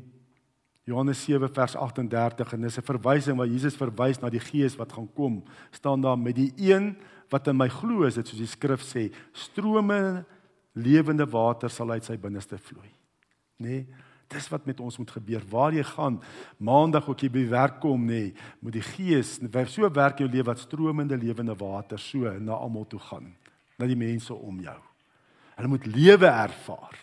Johannes 0.86 1.24
7 1.26 1.50
vers 1.50 1.76
38 1.76 2.54
en 2.54 2.62
dis 2.62 2.78
'n 2.78 2.86
verwysing 2.86 3.38
waar 3.38 3.48
Jesus 3.48 3.76
verwys 3.76 4.20
na 4.22 4.30
die 4.30 4.40
Gees 4.40 4.76
wat 4.76 4.94
gaan 4.94 5.10
kom. 5.14 5.44
staan 5.72 6.02
daar 6.02 6.18
met 6.18 6.36
die 6.36 6.54
een 6.58 6.96
wat 7.30 7.48
in 7.48 7.58
my 7.58 7.68
glo, 7.70 8.04
is 8.04 8.16
dit 8.16 8.28
soos 8.28 8.40
die 8.40 8.48
skrif 8.48 8.82
sê, 8.82 9.12
strome 9.34 10.26
lewende 10.74 11.26
water 11.26 11.70
sal 11.70 11.92
uit 11.92 12.06
sy 12.06 12.18
binneste 12.18 12.58
vloei. 12.58 12.92
Nê? 13.58 13.68
Nee, 13.68 13.88
dis 14.28 14.50
wat 14.50 14.66
met 14.66 14.80
ons 14.80 14.98
moet 14.98 15.12
gebeur. 15.12 15.42
Waar 15.50 15.74
jy 15.74 15.84
gaan, 15.84 16.22
maandag 16.58 17.10
ook 17.10 17.20
jy 17.20 17.30
by 17.30 17.50
werk 17.50 17.80
kom, 17.80 18.06
nê, 18.06 18.22
nee, 18.22 18.34
moet 18.60 18.74
die 18.74 18.82
Gees, 18.82 19.40
so 19.68 19.90
werk 19.90 20.20
jou 20.20 20.30
lewe 20.30 20.46
wat 20.46 20.60
stromende 20.60 21.18
lewende 21.18 21.56
water 21.56 22.00
so 22.00 22.30
na 22.40 22.54
almal 22.54 22.86
toe 22.86 23.00
gaan, 23.00 23.36
na 23.78 23.86
die 23.86 23.96
mense 23.96 24.34
om 24.34 24.60
jou. 24.60 24.80
Hulle 25.56 25.68
moet 25.68 25.86
lewe 25.86 26.28
ervaar. 26.28 26.96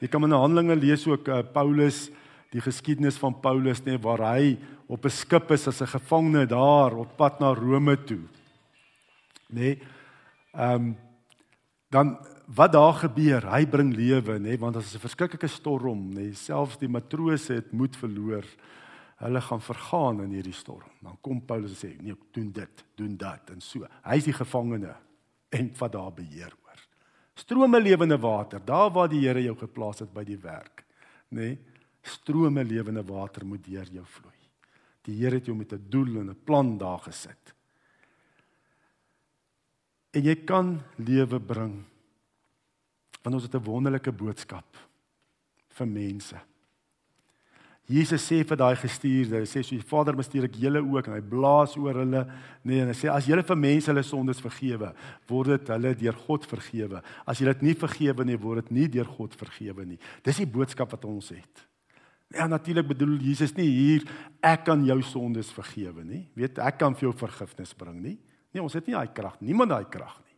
Jy 0.00 0.08
kan 0.08 0.24
in 0.24 0.32
Handelinge 0.32 0.76
lees 0.76 1.06
ook 1.06 1.28
uh, 1.28 1.42
Paulus 1.42 2.10
die 2.52 2.60
geskiedenis 2.60 3.16
van 3.20 3.34
Paulus 3.40 3.80
nê 3.86 3.96
waar 4.00 4.20
hy 4.34 4.58
op 4.86 5.04
'n 5.04 5.10
skip 5.10 5.50
is 5.50 5.68
as 5.68 5.80
'n 5.80 5.94
gevangene 5.96 6.46
daar 6.46 6.92
op 6.94 7.16
pad 7.16 7.40
na 7.40 7.54
Rome 7.54 7.96
toe. 8.04 8.28
Nê? 9.52 9.80
Ehm 10.54 10.74
um, 10.74 10.96
dan 11.90 12.18
wat 12.46 12.72
daar 12.72 12.94
gebeur, 12.94 13.44
hy 13.52 13.66
bring 13.66 13.94
lewe 13.94 14.38
nê 14.38 14.58
want 14.58 14.76
as 14.76 14.94
'n 14.94 14.98
verskriklike 14.98 15.48
storm 15.48 16.12
nê, 16.14 16.34
selfs 16.34 16.78
die 16.78 16.88
matrose 16.88 17.54
het 17.54 17.72
moed 17.72 17.96
verloor. 17.96 18.44
Hulle 19.16 19.40
gaan 19.40 19.60
vergaan 19.60 20.20
in 20.22 20.30
hierdie 20.30 20.52
storm. 20.52 20.90
Dan 21.00 21.16
kom 21.20 21.40
Paulus 21.40 21.70
en 21.70 21.90
sê, 21.90 22.02
"Nee, 22.02 22.14
doen 22.32 22.50
dit, 22.50 22.84
doen 22.96 23.16
dat." 23.16 23.50
En 23.50 23.60
so. 23.60 23.86
Hy 24.04 24.16
is 24.16 24.24
die 24.24 24.32
gevangene 24.32 24.94
en 25.50 25.72
wat 25.78 25.92
daar 25.92 26.12
beheer 26.12 26.52
oor. 26.64 26.80
Strome 27.34 27.80
lewende 27.80 28.18
water, 28.18 28.60
daar 28.64 28.90
waar 28.90 29.08
die 29.08 29.20
Here 29.20 29.42
jou 29.42 29.56
geplaas 29.56 29.98
het 29.98 30.12
by 30.12 30.24
die 30.24 30.38
werk, 30.38 30.84
nê? 31.30 31.38
Nee, 31.38 31.58
strome 32.02 32.64
lewende 32.64 33.02
water 33.06 33.46
moet 33.46 33.64
deur 33.64 33.88
jou 33.92 34.04
vloei. 34.04 34.38
Die 35.06 35.16
Here 35.18 35.38
het 35.38 35.46
jou 35.46 35.56
met 35.56 35.72
'n 35.72 35.86
doel 35.88 36.20
en 36.20 36.30
'n 36.30 36.44
plan 36.44 36.78
daar 36.78 36.98
gesit. 36.98 37.54
En 40.12 40.22
jy 40.22 40.34
kan 40.44 40.80
lewe 40.96 41.40
bring. 41.40 41.84
Want 43.22 43.34
ons 43.34 43.42
het 43.42 43.54
'n 43.54 43.64
wonderlike 43.64 44.12
boodskap 44.12 44.76
vir 45.68 45.86
mense. 45.86 46.36
Jesus 47.88 48.22
sê 48.22 48.44
vir 48.46 48.56
daai 48.56 48.76
gestuurde, 48.76 49.40
hy 49.40 49.46
sê 49.48 49.62
so 49.62 49.74
die 49.74 49.82
Vader 49.82 50.14
bestuur 50.14 50.44
ek 50.44 50.54
julle 50.54 50.78
ook 50.78 51.08
en 51.08 51.14
hy 51.14 51.20
blaas 51.20 51.76
oor 51.76 51.94
hulle, 51.94 52.22
nee 52.64 52.80
en 52.80 52.86
hy 52.86 52.94
sê 52.94 53.10
as 53.10 53.26
julle 53.26 53.42
vir 53.42 53.56
mense 53.56 53.90
hulle 53.90 54.02
sondes 54.02 54.40
vergewe, 54.40 54.94
word 55.28 55.48
dit 55.48 55.68
hulle 55.68 55.94
deur 55.94 56.12
God 56.12 56.46
vergewe. 56.46 57.02
As 57.26 57.40
jy 57.40 57.46
dit 57.46 57.62
nie 57.62 57.74
vergewe 57.74 58.24
nie, 58.24 58.36
word 58.36 58.64
dit 58.64 58.70
nie 58.70 58.88
deur 58.88 59.04
God 59.04 59.34
vergewe 59.34 59.84
nie. 59.84 59.98
Dis 60.22 60.36
die 60.36 60.46
boodskap 60.46 60.94
wat 60.94 61.04
ons 61.04 61.30
het. 61.34 61.66
Ja 62.32 62.46
natuurlik 62.48 62.88
bedoel 62.88 63.18
Jesus 63.20 63.54
nie 63.56 63.68
hier 63.68 64.04
ek 64.44 64.64
kan 64.68 64.84
jou 64.86 64.98
sondes 65.04 65.52
vergewe 65.52 66.04
nie. 66.04 66.24
Weet 66.38 66.60
ek 66.62 66.78
kan 66.80 66.96
vir 66.96 67.10
jou 67.10 67.14
vergifnis 67.16 67.74
bring 67.76 68.00
nie. 68.00 68.18
Nee, 68.52 68.62
ons 68.62 68.74
het 68.76 68.88
nie 68.88 68.96
daai 68.96 69.12
krag, 69.14 69.38
niemand 69.40 69.72
daai 69.72 69.88
krag 69.88 70.18
nie. 70.26 70.36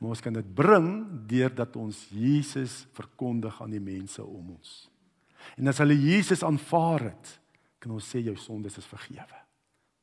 Maar 0.00 0.14
ons 0.14 0.22
kan 0.24 0.32
dit 0.32 0.54
bring 0.56 0.88
deurdat 1.28 1.76
ons 1.76 2.06
Jesus 2.08 2.86
verkondig 2.96 3.58
aan 3.60 3.74
die 3.74 3.82
mense 3.84 4.24
om 4.24 4.54
ons. 4.56 4.72
En 5.60 5.68
as 5.68 5.80
hulle 5.82 5.96
Jesus 5.96 6.44
aanvaar 6.44 7.10
het, 7.10 7.34
kan 7.80 7.92
ons 7.96 8.08
sê 8.12 8.22
jou 8.24 8.36
sondes 8.40 8.76
is 8.80 8.88
vergewe. 8.88 9.40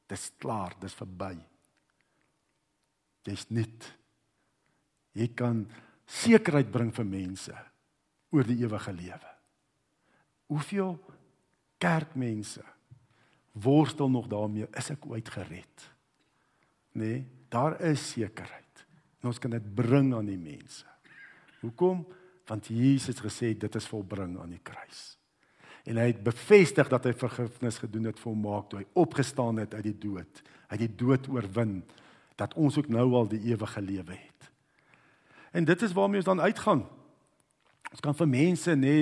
Dis 0.10 0.30
klaar, 0.42 0.76
dis 0.82 0.96
verby. 0.98 1.34
Jy's 3.28 3.48
net 3.54 3.90
jy 5.18 5.28
kan 5.36 5.66
sekerheid 6.08 6.70
bring 6.72 6.94
vir 6.96 7.10
mense 7.10 7.56
oor 8.32 8.46
die 8.48 8.62
ewige 8.62 8.94
lewe. 8.94 9.37
Hoeveel 10.48 10.96
kerkmense 11.78 12.64
worstel 13.52 14.10
nog 14.10 14.28
daarmee 14.28 14.68
is 14.80 14.90
ek 14.94 15.06
ooit 15.06 15.30
gered? 15.30 15.88
Nee, 16.98 17.26
daar 17.50 17.82
is 17.82 18.10
sekerheid. 18.16 18.86
En 19.22 19.30
ons 19.30 19.40
kan 19.40 19.54
dit 19.54 19.74
bring 19.76 20.14
aan 20.16 20.30
die 20.30 20.40
mense. 20.40 20.86
Hoekom? 21.60 22.06
Want 22.48 22.70
Jesus 22.72 23.20
gesê 23.20 23.52
dit 23.58 23.76
is 23.76 23.88
volbring 23.90 24.38
aan 24.40 24.54
die 24.56 24.64
kruis. 24.64 25.18
En 25.88 26.00
hy 26.00 26.10
het 26.12 26.24
bevestig 26.24 26.90
dat 26.92 27.06
hy 27.08 27.14
vergifnis 27.16 27.80
gedoen 27.80 28.10
het 28.10 28.20
volmaak 28.20 28.70
toe 28.70 28.82
hy 28.82 28.88
opgestaan 29.00 29.60
het 29.62 29.74
uit 29.74 29.86
die 29.88 29.98
dood. 30.10 30.42
Hy 30.68 30.76
het 30.76 30.84
die 30.84 30.96
dood 31.00 31.30
oorwin 31.32 31.82
dat 32.38 32.54
ons 32.60 32.78
ook 32.78 32.90
nou 32.92 33.06
al 33.18 33.30
die 33.32 33.42
ewige 33.50 33.82
lewe 33.82 34.16
het. 34.16 34.50
En 35.52 35.66
dit 35.66 35.82
is 35.82 35.96
waarmee 35.96 36.20
ons 36.22 36.30
dan 36.30 36.44
uitgaan. 36.44 36.84
Ons 37.92 38.04
kan 38.04 38.16
vir 38.18 38.28
mense 38.30 38.74
nê 38.76 38.96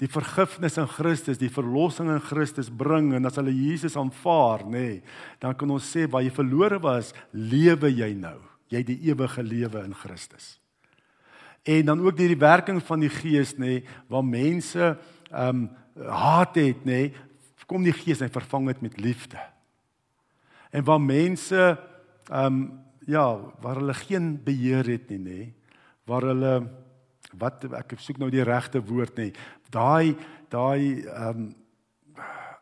die 0.00 0.10
vergifnis 0.10 0.78
in 0.80 0.88
Christus, 0.90 1.38
die 1.38 1.52
verlossing 1.52 2.10
in 2.10 2.22
Christus 2.24 2.70
bring 2.70 3.12
en 3.14 3.28
as 3.28 3.38
hulle 3.38 3.54
Jesus 3.54 3.96
aanvaar 3.98 4.64
nê, 4.66 5.02
dan 5.42 5.54
kan 5.58 5.70
ons 5.70 5.86
sê 5.86 6.08
waar 6.10 6.24
jy 6.26 6.32
verlore 6.34 6.80
was, 6.82 7.12
lewe 7.32 7.92
jy 7.92 8.10
nou. 8.18 8.38
Jy 8.72 8.80
het 8.82 8.88
die 8.88 9.12
ewige 9.12 9.44
lewe 9.44 9.84
in 9.86 9.94
Christus. 9.94 10.56
En 11.62 11.86
dan 11.86 12.02
ook 12.02 12.16
deur 12.18 12.32
die 12.32 12.40
werking 12.40 12.80
van 12.82 13.04
die 13.04 13.12
Gees 13.12 13.54
nê, 13.60 13.82
waar 14.10 14.26
mense 14.26 14.96
ehm 15.30 15.62
um, 15.62 15.70
haat 15.92 16.56
het 16.56 16.86
nê, 16.88 17.10
kom 17.68 17.84
die 17.84 17.94
Gees 17.96 18.20
en 18.24 18.32
vervang 18.32 18.70
dit 18.70 18.80
met 18.84 19.00
liefde. 19.00 19.40
En 20.72 20.84
waar 20.84 21.00
mense 21.00 21.60
ehm 21.62 22.46
um, 22.46 22.62
ja, 23.06 23.24
waar 23.60 23.80
hulle 23.80 23.94
geen 23.98 24.36
beheer 24.44 24.86
het 24.86 25.08
nie 25.10 25.18
nê, 25.18 25.40
waar 26.06 26.22
hulle 26.30 26.52
wat 27.40 27.64
ek 27.78 27.96
soek 28.00 28.20
nou 28.20 28.30
die 28.32 28.44
regte 28.44 28.82
woord 28.84 29.18
nê. 29.18 29.30
Daai 29.72 30.16
daai 30.52 31.02
ehm 31.08 31.28
um, 31.28 31.50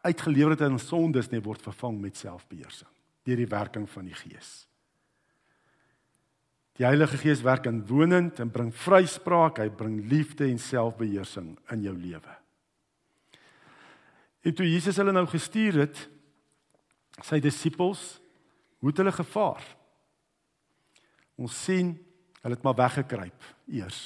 uitgelewer 0.00 0.62
in 0.64 0.78
sondes 0.80 1.28
nê 1.28 1.42
word 1.44 1.60
vervang 1.60 1.98
met 2.00 2.16
selfbeheersing 2.16 2.88
deur 3.28 3.36
die 3.36 3.50
werking 3.50 3.84
van 3.92 4.06
die 4.08 4.16
Gees. 4.16 4.64
Die 6.80 6.86
Heilige 6.86 7.18
Gees 7.20 7.42
werk 7.44 7.66
inwonend 7.68 8.40
en 8.40 8.48
bring 8.48 8.70
vryspraak, 8.72 9.58
hy 9.60 9.68
bring 9.68 9.98
liefde 10.08 10.46
en 10.48 10.56
selfbeheersing 10.58 11.50
in 11.74 11.82
jou 11.84 11.92
lewe. 11.92 12.36
En 14.40 14.56
toe 14.56 14.64
Jesus 14.64 14.96
hulle 14.96 15.12
nou 15.12 15.26
gestuur 15.28 15.82
het, 15.82 16.00
sy 17.20 17.42
disippels, 17.44 18.16
hoe 18.80 18.88
het 18.88 19.02
hulle 19.02 19.12
gevaar? 19.12 19.60
Ons 21.36 21.58
sien 21.66 21.92
hulle 22.40 22.56
het 22.56 22.64
maar 22.64 22.78
weggekruip 22.80 23.50
eers 23.68 24.00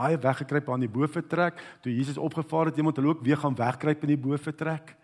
baie 0.00 0.16
weggekruip 0.20 0.70
aan 0.72 0.86
die 0.86 0.92
boefretrek 0.92 1.60
toe 1.84 1.92
Jesus 1.92 2.18
opgevaar 2.18 2.72
het 2.72 2.80
iemand 2.80 2.96
hulle 2.96 3.12
ook 3.12 3.26
weer 3.26 3.40
gaan 3.40 3.58
wegkruip 3.58 4.08
in 4.08 4.14
die 4.14 4.22
boefretrek 4.24 4.96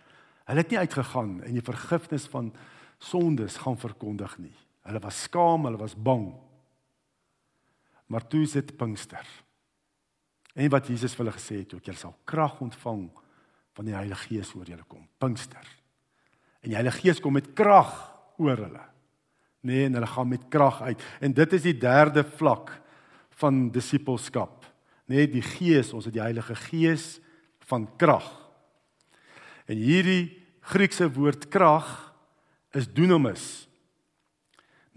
hulle 0.47 0.63
het 0.63 0.73
nie 0.73 0.81
uitgegaan 0.81 1.39
en 1.45 1.59
die 1.59 1.69
vergifnis 1.69 2.27
van 2.33 2.53
sondes 2.99 3.59
gaan 3.61 3.79
verkondig 3.79 4.39
nie. 4.41 4.55
Hulle 4.87 5.01
was 5.03 5.23
skaam 5.27 5.67
hulle 5.67 5.81
was 5.81 5.95
bang. 5.95 6.31
Maar 8.07 8.27
toe 8.31 8.45
is 8.47 8.55
dit 8.57 8.77
Pinkster. 8.79 9.27
En 10.57 10.71
wat 10.73 10.89
Jesus 10.89 11.15
vir 11.15 11.27
hulle 11.27 11.37
gesê 11.37 11.61
het 11.65 11.75
ook 11.75 11.85
julle 11.85 12.01
sal 12.01 12.15
krag 12.25 12.61
ontvang 12.65 13.09
van 13.77 13.89
die 13.89 13.97
Heilige 13.97 14.31
Gees 14.31 14.55
oor 14.57 14.69
julle 14.69 14.87
kom. 14.89 15.05
Pinkster. 15.21 15.67
En 16.63 16.71
die 16.71 16.79
Heilige 16.79 17.03
Gees 17.03 17.21
kom 17.21 17.37
met 17.37 17.53
krag 17.59 17.93
oor 18.41 18.57
hulle. 18.57 18.85
Nee 19.67 19.89
en 19.89 19.99
hulle 19.99 20.09
gaan 20.09 20.31
met 20.31 20.47
krag 20.49 20.81
uit. 20.87 21.03
En 21.21 21.35
dit 21.35 21.59
is 21.59 21.67
die 21.67 21.77
derde 21.79 22.25
vlak 22.25 22.73
van 23.43 23.67
disippelskap 23.75 24.66
net 25.07 25.33
die 25.33 25.45
Gees, 25.45 25.93
ons 25.95 26.07
het 26.09 26.15
die 26.15 26.25
Heilige 26.25 26.57
Gees 26.67 27.17
van 27.71 27.87
krag. 27.99 28.27
En 29.67 29.79
hierdie 29.79 30.35
Griekse 30.67 31.07
woord 31.15 31.47
krag 31.51 31.87
is 32.75 32.89
dunamis. 32.91 33.67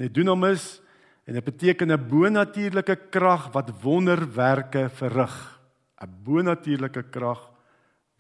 Net 0.02 0.14
dunamis 0.16 0.80
en 1.30 1.38
dit 1.38 1.46
beteken 1.46 1.92
'n 1.92 2.08
bonatuurlike 2.10 2.96
krag 3.12 3.52
wat 3.54 3.70
wonderwerke 3.82 4.90
verrig. 4.90 5.60
'n 6.02 6.24
Bonatuurlike 6.24 7.04
krag 7.12 7.52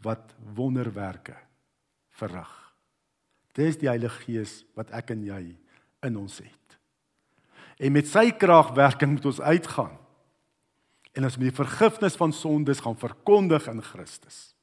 wat 0.02 0.36
wonderwerke 0.56 1.36
verrig. 2.12 2.74
Dis 3.54 3.78
die 3.78 3.88
Heilige 3.88 4.22
Gees 4.24 4.66
wat 4.76 4.92
ek 4.92 5.10
en 5.10 5.24
jy 5.24 5.58
in 6.04 6.18
ons 6.18 6.38
het. 6.38 6.78
En 7.80 7.92
met 7.92 8.08
sy 8.08 8.32
kragwerking 8.32 9.12
moet 9.12 9.26
ons 9.26 9.42
uitgaan 9.42 9.98
en 11.20 11.28
ons 11.28 11.36
moet 11.36 11.50
die 11.50 11.58
vergifnis 11.58 12.16
van 12.16 12.32
sondes 12.32 12.80
gaan 12.86 12.96
verkondig 12.96 13.68
in 13.68 13.82
Christus. 13.84 14.54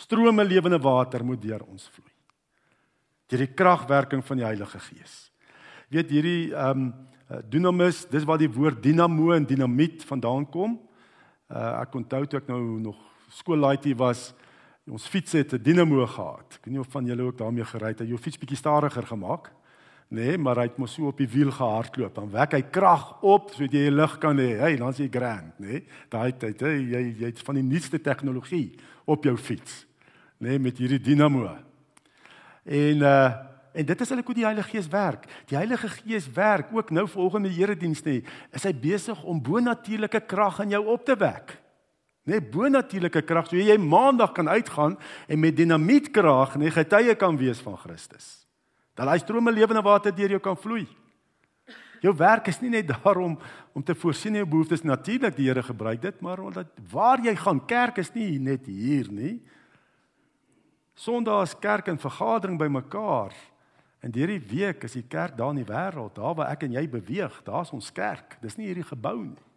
Strome 0.00 0.42
lewende 0.44 0.80
water 0.82 1.22
moet 1.24 1.42
deur 1.42 1.62
ons 1.62 1.86
vloei. 1.94 2.10
Deur 3.30 3.44
die 3.44 3.54
kragwerking 3.54 4.24
van 4.26 4.40
die 4.40 4.46
Heilige 4.48 4.80
Gees. 4.82 5.30
Weet 5.92 6.10
hierdie 6.10 6.50
ehm 6.52 6.86
um, 6.88 6.92
dunamis, 7.48 8.02
dis 8.10 8.26
waar 8.28 8.36
die 8.36 8.50
woord 8.50 8.82
dinamo 8.84 9.30
en 9.32 9.46
dinamiet 9.48 10.02
vandaan 10.04 10.44
kom. 10.52 10.74
Uh 11.48 11.80
ek 11.80 11.94
onthou 11.96 12.26
toe 12.26 12.42
ek 12.42 12.50
nou 12.50 12.60
nog 12.82 12.98
skoollaaitjie 13.32 13.94
was, 13.96 14.34
ons 14.84 15.06
fiets 15.08 15.32
het 15.38 15.54
'n 15.54 15.62
dinamo 15.62 16.04
gehad. 16.06 16.58
Ek 16.58 16.66
weet 16.66 16.74
nie 16.74 16.80
of 16.80 16.92
van 16.92 17.06
julle 17.06 17.22
ook 17.22 17.38
daarmee 17.38 17.64
gery 17.64 17.94
het. 17.94 18.00
Jy 18.00 18.08
jou 18.08 18.18
fiets 18.18 18.38
bietjie 18.38 18.58
stadiger 18.58 19.06
gemaak. 19.06 19.52
Nee, 20.12 20.36
maar 20.36 20.58
hy 20.60 20.66
het 20.68 20.76
mos 20.76 20.92
so 20.92 21.08
op 21.08 21.20
die 21.22 21.28
wiel 21.32 21.48
gehardloop. 21.56 22.12
Dan 22.18 22.28
wek 22.34 22.52
hy 22.58 22.60
krag 22.68 23.06
op 23.24 23.54
sodat 23.54 23.72
jy 23.78 23.88
lig 23.88 24.16
kan 24.20 24.36
hê. 24.36 24.50
Hey, 24.60 24.74
dan's 24.76 24.98
jy 25.00 25.06
grand, 25.12 25.54
nê? 25.56 25.78
Nee? 25.78 25.84
Daai 26.12 26.34
tyd, 26.36 26.64
hey, 26.66 26.82
jy 26.84 27.00
jy 27.22 27.30
het 27.30 27.40
van 27.46 27.56
die 27.56 27.64
nuutste 27.64 28.00
tegnologie 28.02 28.66
op 29.08 29.24
jou 29.24 29.32
fiets. 29.40 29.86
Nê, 30.36 30.50
nee, 30.50 30.60
met 30.68 30.82
hierdie 30.82 31.00
dinamo. 31.00 31.48
En 32.68 33.08
uh 33.08 33.48
en 33.72 33.86
dit 33.88 34.02
is 34.04 34.10
eintlik 34.12 34.26
hoe 34.28 34.34
die 34.36 34.44
Heilige 34.44 34.68
Gees 34.68 34.88
werk. 34.92 35.22
Die 35.48 35.56
Heilige 35.56 35.88
Gees 35.88 36.26
werk 36.36 36.74
ook 36.76 36.90
nou 36.92 37.06
volgende 37.08 37.48
erediens 37.48 38.02
nê. 38.04 38.18
Is 38.52 38.66
hy 38.68 38.74
besig 38.76 39.22
om 39.24 39.40
bonatuurlike 39.40 40.20
krag 40.28 40.60
in 40.66 40.74
jou 40.76 40.82
op 40.92 41.06
te 41.08 41.16
wek? 41.16 41.56
Nê, 42.28 42.36
nee, 42.36 42.44
bonatuurlike 42.52 43.24
krag 43.24 43.48
so 43.48 43.56
jy 43.56 43.78
maandag 43.80 44.36
kan 44.36 44.52
uitgaan 44.52 45.00
en 45.24 45.40
met 45.40 45.56
dinamietkrag 45.56 46.60
nê 46.60 46.68
getuie 46.68 47.16
kan 47.16 47.40
wees 47.40 47.64
van 47.64 47.80
Christus. 47.80 48.41
Dat 49.02 49.16
hy 49.16 49.18
strome 49.18 49.50
lewende 49.50 49.82
water 49.82 50.14
deur 50.14 50.36
jou 50.36 50.40
kan 50.42 50.56
vloei. 50.56 50.84
Jou 52.02 52.12
werk 52.18 52.48
is 52.50 52.60
nie 52.62 52.70
net 52.70 52.90
daarom 52.94 53.34
om 53.74 53.82
te 53.82 53.94
voorsien 53.98 54.38
jou 54.38 54.46
behoeftes 54.46 54.84
natuurlik 54.86 55.36
die 55.36 55.48
Here 55.48 55.62
gebruik 55.62 56.02
dit, 56.02 56.20
maar 56.20 56.38
omdat 56.42 56.70
waar 56.90 57.22
jy 57.22 57.34
gaan 57.36 57.64
kerk 57.66 57.98
is 57.98 58.12
nie 58.14 58.38
net 58.38 58.66
hier 58.66 59.10
nie. 59.10 59.40
Sondag 60.94 61.48
is 61.48 61.58
kerk 61.58 61.88
en 61.90 61.98
vergadering 61.98 62.58
bymekaar. 62.60 63.34
En 64.02 64.10
deur 64.10 64.30
die 64.34 64.42
week 64.50 64.82
is 64.86 64.98
die 64.98 65.06
kerk 65.06 65.36
daar 65.38 65.54
in 65.54 65.62
die 65.62 65.68
wêreld, 65.68 66.14
daar 66.14 66.34
waar 66.38 66.50
ek 66.54 66.66
en 66.66 66.74
jy 66.74 66.88
beweeg, 66.90 67.42
daar's 67.46 67.70
ons 67.74 67.90
kerk. 67.94 68.36
Dis 68.42 68.58
nie 68.58 68.68
hierdie 68.70 68.86
gebou 68.86 69.16
nie. 69.24 69.51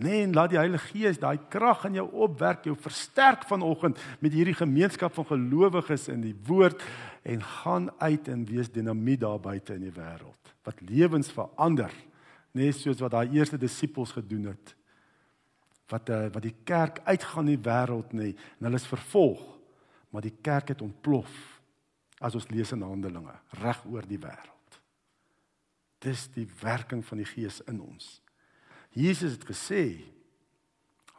Nee, 0.00 0.22
en 0.24 0.32
laat 0.32 0.54
die 0.54 0.58
Heilige 0.58 0.94
Gees 0.94 1.18
daai 1.20 1.36
krag 1.52 1.84
in 1.90 1.98
jou 1.98 2.06
opwerk, 2.24 2.64
jou 2.64 2.76
versterk 2.80 3.44
vanoggend 3.44 4.00
met 4.24 4.32
hierdie 4.32 4.56
gemeenskap 4.56 5.12
van 5.18 5.26
gelowiges 5.28 6.08
in 6.08 6.22
die 6.24 6.36
woord 6.48 6.80
en 7.28 7.42
gaan 7.44 7.90
uit 8.00 8.30
en 8.32 8.46
wees 8.48 8.70
dinamiet 8.72 9.20
daar 9.20 9.40
buite 9.42 9.76
in 9.76 9.84
die 9.84 9.92
wêreld 9.92 10.40
wat 10.64 10.80
lewens 10.84 11.30
verander, 11.32 11.92
net 12.56 12.76
soos 12.76 13.00
wat 13.00 13.14
daai 13.14 13.36
eerste 13.36 13.58
disippels 13.60 14.12
gedoen 14.16 14.50
het. 14.52 14.74
Wat 15.90 16.10
uh, 16.12 16.26
wat 16.30 16.44
die 16.44 16.54
kerk 16.68 17.00
uitgaan 17.04 17.48
in 17.48 17.56
die 17.56 17.64
wêreld 17.66 18.12
nê 18.14 18.32
en 18.34 18.68
hulle 18.68 18.78
is 18.78 18.88
vervolg, 18.88 19.42
maar 20.10 20.24
die 20.24 20.36
kerk 20.42 20.74
het 20.74 20.84
ontplof 20.84 21.32
as 22.20 22.36
ons 22.36 22.48
lees 22.52 22.72
in 22.76 22.84
Handelinge 22.84 23.34
reg 23.62 23.80
oor 23.88 24.06
die 24.06 24.20
wêreld. 24.20 24.80
Dis 26.00 26.28
die 26.36 26.46
werking 26.60 27.02
van 27.04 27.20
die 27.20 27.28
Gees 27.28 27.60
in 27.68 27.80
ons. 27.82 28.18
Jesus 28.96 29.36
het 29.38 29.44
gesê 29.46 29.82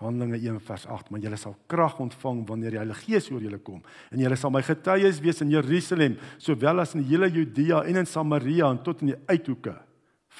Handelinge 0.01 0.39
1 0.41 0.57
vers 0.65 0.87
8, 0.89 1.11
maar 1.13 1.21
julle 1.21 1.37
sal 1.37 1.53
krag 1.69 1.99
ontvang 2.01 2.41
wanneer 2.49 2.73
die 2.73 2.79
Heilige 2.81 3.05
Gees 3.05 3.29
oor 3.29 3.43
julle 3.43 3.59
kom 3.61 3.83
en 4.09 4.23
julle 4.23 4.37
sal 4.39 4.53
my 4.53 4.63
getuies 4.65 5.21
wees 5.21 5.43
in 5.45 5.53
Jerusalem, 5.53 6.17
sowel 6.41 6.81
as 6.81 6.95
in 6.97 7.03
die 7.03 7.11
hele 7.13 7.29
Judea 7.29 7.83
en 7.85 8.01
in 8.01 8.09
Samaria 8.09 8.71
en 8.71 8.81
tot 8.81 9.03
in 9.05 9.13
die 9.13 9.19
uithoeke 9.29 9.75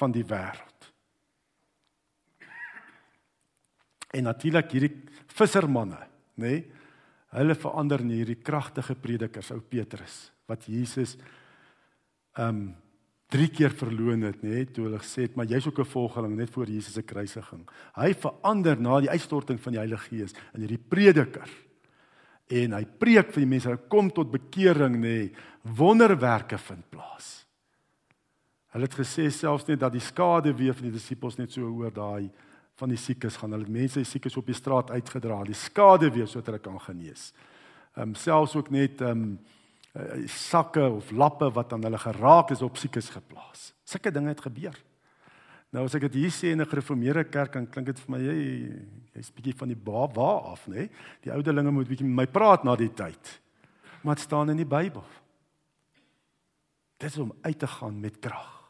van 0.00 0.14
die 0.14 0.24
wêreld. 0.26 0.88
En 4.12 4.26
natuurlik 4.28 4.74
hierdie 4.74 4.92
vissermanne, 5.32 6.02
nê? 6.36 6.56
Nee, 6.58 6.62
hulle 7.32 7.54
verander 7.56 8.02
in 8.04 8.12
hierdie 8.12 8.40
kragtige 8.44 8.92
predikers, 9.00 9.54
ou 9.54 9.62
Petrus, 9.64 10.26
wat 10.50 10.66
Jesus 10.68 11.16
ehm 12.36 12.48
um, 12.48 12.64
drie 13.32 13.48
keer 13.48 13.72
verloon 13.72 14.26
het, 14.28 14.42
nê, 14.44 14.64
toe 14.68 14.86
hulle 14.86 15.00
gesê 15.00 15.26
het, 15.26 15.36
maar 15.36 15.48
jy's 15.48 15.66
ook 15.66 15.80
'n 15.80 15.92
volgeling 15.94 16.36
net 16.36 16.50
voor 16.50 16.66
Jesus 16.66 16.94
se 16.94 17.02
kruisiging. 17.02 17.68
Hy 17.96 18.14
verander 18.14 18.80
na 18.80 19.00
die 19.00 19.10
uitstorting 19.10 19.60
van 19.60 19.72
die 19.72 19.80
Heilige 19.80 20.08
Gees 20.08 20.32
in 20.54 20.60
hierdie 20.60 20.78
prediker. 20.88 21.48
En 22.48 22.72
hy 22.72 22.84
preek 22.84 23.32
vir 23.32 23.40
die 23.40 23.48
mense, 23.48 23.68
hulle 23.68 23.88
kom 23.88 24.10
tot 24.10 24.30
bekering, 24.30 24.96
nê, 25.00 25.32
wonderwerke 25.62 26.58
vind 26.58 26.90
plaas. 26.90 27.46
Hulle 28.72 28.84
het 28.84 28.94
gesê 28.94 29.30
selfs 29.30 29.66
net 29.68 29.80
dat 29.80 29.92
die 29.92 30.00
skade 30.00 30.52
weer 30.56 30.74
van 30.74 30.88
die 30.88 30.92
disippels 30.92 31.36
net 31.36 31.52
so 31.52 31.62
oor 31.62 31.92
daai 31.92 32.30
van 32.74 32.88
die 32.88 32.96
siekes 32.96 33.36
gaan. 33.36 33.52
Hulle 33.52 33.68
mense 33.68 34.00
die 34.00 34.08
siekes 34.08 34.36
op 34.36 34.46
die 34.46 34.56
straat 34.56 34.90
uitgedra, 34.90 35.42
die 35.44 35.54
skade 35.54 36.10
weer 36.10 36.26
sodat 36.26 36.46
hulle 36.46 36.58
kan 36.58 36.80
genees. 36.80 37.32
Ehm 37.96 38.08
um, 38.08 38.14
selfs 38.14 38.56
ook 38.56 38.70
net 38.70 39.00
ehm 39.00 39.10
um, 39.10 39.38
sakke 40.26 40.84
of 40.88 41.10
lappe 41.10 41.50
wat 41.52 41.72
aan 41.72 41.82
hulle 41.84 41.98
geraak 41.98 42.50
is 42.50 42.62
op 42.62 42.76
siekes 42.80 43.10
geplaas. 43.12 43.72
Sulke 43.84 44.10
dinge 44.10 44.32
het 44.32 44.40
gebeur. 44.40 44.78
Nou 45.72 45.84
as 45.84 45.94
ek 45.96 46.06
dit 46.08 46.20
hier 46.22 46.32
sê 46.32 46.52
in 46.52 46.60
'n 46.60 46.68
gereformeerde 46.68 47.24
kerk 47.24 47.52
dan 47.52 47.66
klink 47.66 47.86
dit 47.86 48.00
vir 48.00 48.10
my 48.10 48.18
jy 48.18 48.38
jy's 49.14 49.32
bietjie 49.32 49.56
van 49.56 49.68
die 49.68 49.80
waar 49.84 50.40
af, 50.52 50.66
nê? 50.66 50.88
Die 51.22 51.32
ouderlinge 51.32 51.70
moet 51.70 51.88
bietjie 51.88 52.06
met 52.06 52.16
my 52.16 52.26
praat 52.26 52.64
na 52.64 52.76
die 52.76 52.92
tyd. 52.92 53.40
Maar 54.02 54.14
dit 54.14 54.24
staan 54.24 54.50
in 54.50 54.56
die 54.56 54.66
Bybel. 54.66 55.04
Dit 56.98 57.10
is 57.10 57.18
om 57.18 57.32
uit 57.42 57.58
te 57.58 57.66
gaan 57.66 58.00
met 58.00 58.18
krag. 58.18 58.62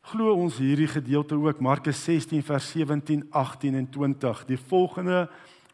Glo 0.00 0.34
ons 0.34 0.56
hierdie 0.58 0.88
gedeelte 0.88 1.34
ook 1.34 1.60
Markus 1.60 2.04
16 2.04 2.42
vers 2.42 2.70
17, 2.70 3.26
18 3.30 3.74
en 3.74 3.90
20. 3.90 4.44
Die 4.44 4.58
volgende 4.58 5.28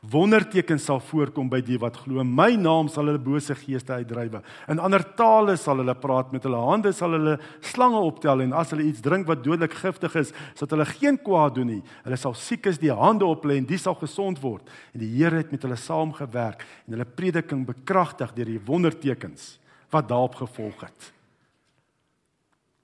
Wondertekens 0.06 0.84
sal 0.86 1.00
voorkom 1.02 1.48
by 1.50 1.58
die 1.64 1.78
wat 1.82 1.96
glo. 2.02 2.22
My 2.22 2.52
naam 2.60 2.86
sal 2.92 3.08
hulle 3.08 3.18
bose 3.22 3.54
geeste 3.58 3.94
uitdrywe. 3.96 4.42
In 4.70 4.78
ander 4.82 5.02
tale 5.18 5.56
sal 5.58 5.80
hulle 5.80 5.94
praat 5.98 6.30
met 6.34 6.44
hulle 6.46 6.60
hande 6.62 6.92
sal 6.94 7.16
hulle 7.16 7.38
slange 7.64 7.98
optel 8.04 8.44
en 8.44 8.54
as 8.54 8.70
hulle 8.74 8.86
iets 8.86 9.02
drink 9.02 9.26
wat 9.26 9.42
dodelik 9.42 9.74
giftig 9.80 10.14
is, 10.20 10.30
sal 10.54 10.70
hulle 10.70 10.86
geen 10.92 11.18
kwaad 11.18 11.56
doen 11.56 11.72
nie. 11.72 11.80
Hulle 12.04 12.18
sal 12.20 12.36
siekes 12.38 12.78
die 12.82 12.92
hande 12.94 13.26
oplê 13.26 13.56
en 13.58 13.66
die 13.66 13.80
sal 13.82 13.96
gesond 13.98 14.38
word. 14.44 14.68
En 14.94 15.02
die 15.02 15.10
Here 15.16 15.40
het 15.40 15.50
met 15.54 15.64
hulle 15.66 15.80
saamgewerk 15.80 16.62
en 16.86 16.94
hulle 16.98 17.08
prediking 17.18 17.64
bekragtig 17.66 18.36
deur 18.36 18.52
die 18.52 18.62
wondertekens 18.68 19.56
wat 19.90 20.10
daarop 20.12 20.36
gevolg 20.38 20.86
het. 20.86 21.10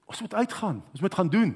Ons 0.09 0.25
moet 0.25 0.33
uitgaan. 0.33 0.83
Ons 0.91 1.05
moet 1.05 1.15
gaan 1.15 1.31
doen. 1.31 1.53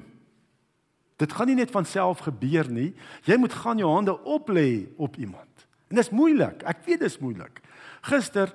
Dit 1.18 1.32
gaan 1.34 1.50
nie 1.50 1.58
net 1.58 1.74
van 1.74 1.84
self 1.84 2.22
gebeur 2.24 2.70
nie. 2.70 2.92
Jy 3.26 3.36
moet 3.42 3.52
gaan 3.52 3.80
jou 3.82 3.90
hande 3.90 4.14
oplê 4.22 4.86
op 4.96 5.18
iemand. 5.18 5.57
En 5.88 5.96
dis 5.96 6.10
moeilik. 6.10 6.62
Ek 6.68 6.82
weet 6.86 7.00
dis 7.00 7.18
moeilik. 7.22 7.62
Gister 8.08 8.52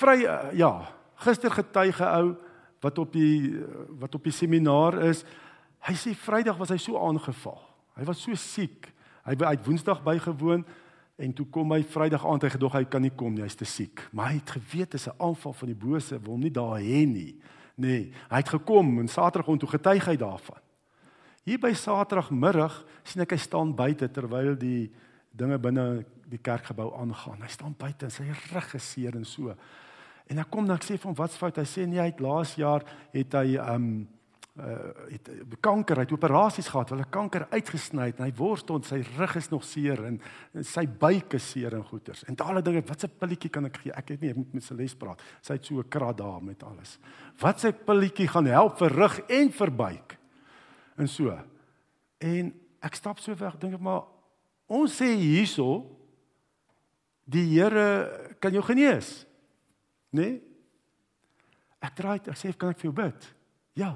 vry 0.00 0.24
uh, 0.24 0.50
ja, 0.56 0.72
gister 1.24 1.52
getuige 1.52 2.06
ou 2.08 2.34
wat 2.84 2.98
op 3.00 3.12
die 3.12 3.60
wat 4.00 4.14
op 4.14 4.24
die 4.24 4.34
seminaar 4.34 4.98
is. 5.08 5.24
Hy 5.84 5.94
sê 6.00 6.14
Vrydag 6.16 6.58
was 6.60 6.72
hy 6.72 6.80
so 6.80 7.00
aangeval. 7.00 7.60
Hy 7.98 8.06
was 8.08 8.22
so 8.24 8.34
siek. 8.38 8.90
Hy 9.24 9.36
het 9.38 9.66
Woensdag 9.66 10.02
bygewoon 10.04 10.64
en 11.16 11.32
toe 11.32 11.46
kom 11.52 11.72
hy 11.72 11.84
Vrydag 11.86 12.24
aand 12.26 12.44
hy 12.44 12.50
gedog 12.56 12.74
hy 12.74 12.84
kan 12.90 13.04
nie 13.04 13.12
kom 13.14 13.36
nie, 13.36 13.44
hy's 13.44 13.56
te 13.56 13.68
siek. 13.68 14.02
Maar 14.12 14.32
hy 14.32 14.40
het 14.40 14.56
geweet 14.56 14.96
dis 14.96 15.06
'n 15.08 15.16
aanval 15.18 15.52
van 15.52 15.68
die 15.68 15.78
bose, 15.86 16.18
wil 16.18 16.34
hom 16.34 16.40
nie 16.40 16.50
daar 16.50 16.80
hê 16.80 17.06
nie. 17.06 17.40
Nee, 17.76 18.12
hy 18.30 18.36
het 18.36 18.48
gekom 18.48 18.98
en 18.98 19.08
Saterdag 19.08 19.48
ontoe 19.48 19.68
getuig 19.68 20.04
hy 20.06 20.16
daarvan. 20.16 20.60
Hier 21.44 21.58
by 21.58 21.74
Saterdagmiddag 21.76 22.84
sien 23.04 23.22
ek 23.22 23.34
hy 23.36 23.36
staan 23.36 23.74
buite 23.76 24.08
terwyl 24.08 24.54
die 24.56 24.92
dinge 25.36 25.58
binne 25.58 26.04
die 26.30 26.40
kerkgebou 26.42 26.90
aangaan. 26.98 27.42
Hy 27.42 27.52
staan 27.52 27.76
buite 27.78 28.08
en 28.08 28.14
sy 28.14 28.26
rug 28.52 28.70
geseer 28.70 29.16
en 29.16 29.24
so. 29.24 29.54
En 30.30 30.40
ek 30.40 30.50
kom 30.50 30.66
dan 30.66 30.78
ek 30.78 30.86
sê 30.86 30.98
van 31.00 31.16
wat's 31.18 31.36
fout? 31.36 31.60
Hy 31.60 31.68
sê 31.68 31.86
nee, 31.86 32.00
hy 32.00 32.10
het 32.12 32.20
laas 32.24 32.54
jaar 32.60 32.84
het 33.12 33.40
hy 33.40 33.56
um 33.60 33.88
uh 34.54 34.92
het 35.10 35.28
kanker, 35.58 35.98
hy 35.98 36.04
het 36.04 36.12
operasies 36.14 36.68
gehad, 36.70 36.92
hulle 36.94 37.06
kanker 37.10 37.48
uitgesny 37.50 38.04
en 38.12 38.20
hy 38.22 38.28
worstel 38.38 38.78
en 38.78 38.84
sy 38.86 39.00
rug 39.16 39.32
is 39.40 39.48
nog 39.50 39.64
seer 39.66 39.98
en, 40.06 40.20
en 40.54 40.66
sy 40.68 40.84
buik 40.86 41.34
is 41.34 41.48
seer 41.56 41.74
en 41.74 41.82
goeters. 41.88 42.22
En 42.30 42.38
daai 42.38 42.62
dinge, 42.62 42.84
watse 42.86 43.10
pilletjie 43.10 43.50
kan 43.50 43.66
ek 43.66 43.80
gee? 43.82 43.94
Ek 43.98 44.12
weet 44.12 44.22
nie, 44.22 44.30
ek 44.30 44.38
moet 44.38 44.54
met 44.54 44.66
Celeste 44.66 45.00
praat. 45.00 45.24
Sy 45.42 45.58
het 45.58 45.66
so 45.66 45.82
'n 45.82 45.90
krat 45.90 46.18
daar 46.22 46.38
met 46.42 46.62
alles. 46.62 46.98
Watse 47.40 47.72
pilletjie 47.72 48.28
gaan 48.28 48.46
help 48.46 48.78
vir 48.78 48.94
rug 48.94 49.18
en 49.26 49.50
vir 49.50 49.70
buik? 49.70 50.18
En 50.98 51.08
so. 51.08 51.34
En 52.20 52.54
ek 52.80 52.94
stap 52.94 53.18
so 53.18 53.34
weg, 53.34 53.58
dink 53.58 53.74
ek 53.74 53.80
maar 53.80 54.04
ons 54.68 55.00
sê 55.02 55.16
hierso 55.18 55.84
Die 57.24 57.46
Here 57.54 58.36
kan 58.40 58.52
jou 58.52 58.62
genees. 58.66 59.24
Né? 60.12 60.24
Nee? 60.24 60.42
Ek 61.84 61.92
draai, 61.98 62.16
ek 62.16 62.38
sê 62.40 62.52
kan 62.56 62.72
ek 62.72 62.80
vir 62.80 62.88
jou 62.88 62.96
bid? 62.96 63.26
Ja. 63.76 63.90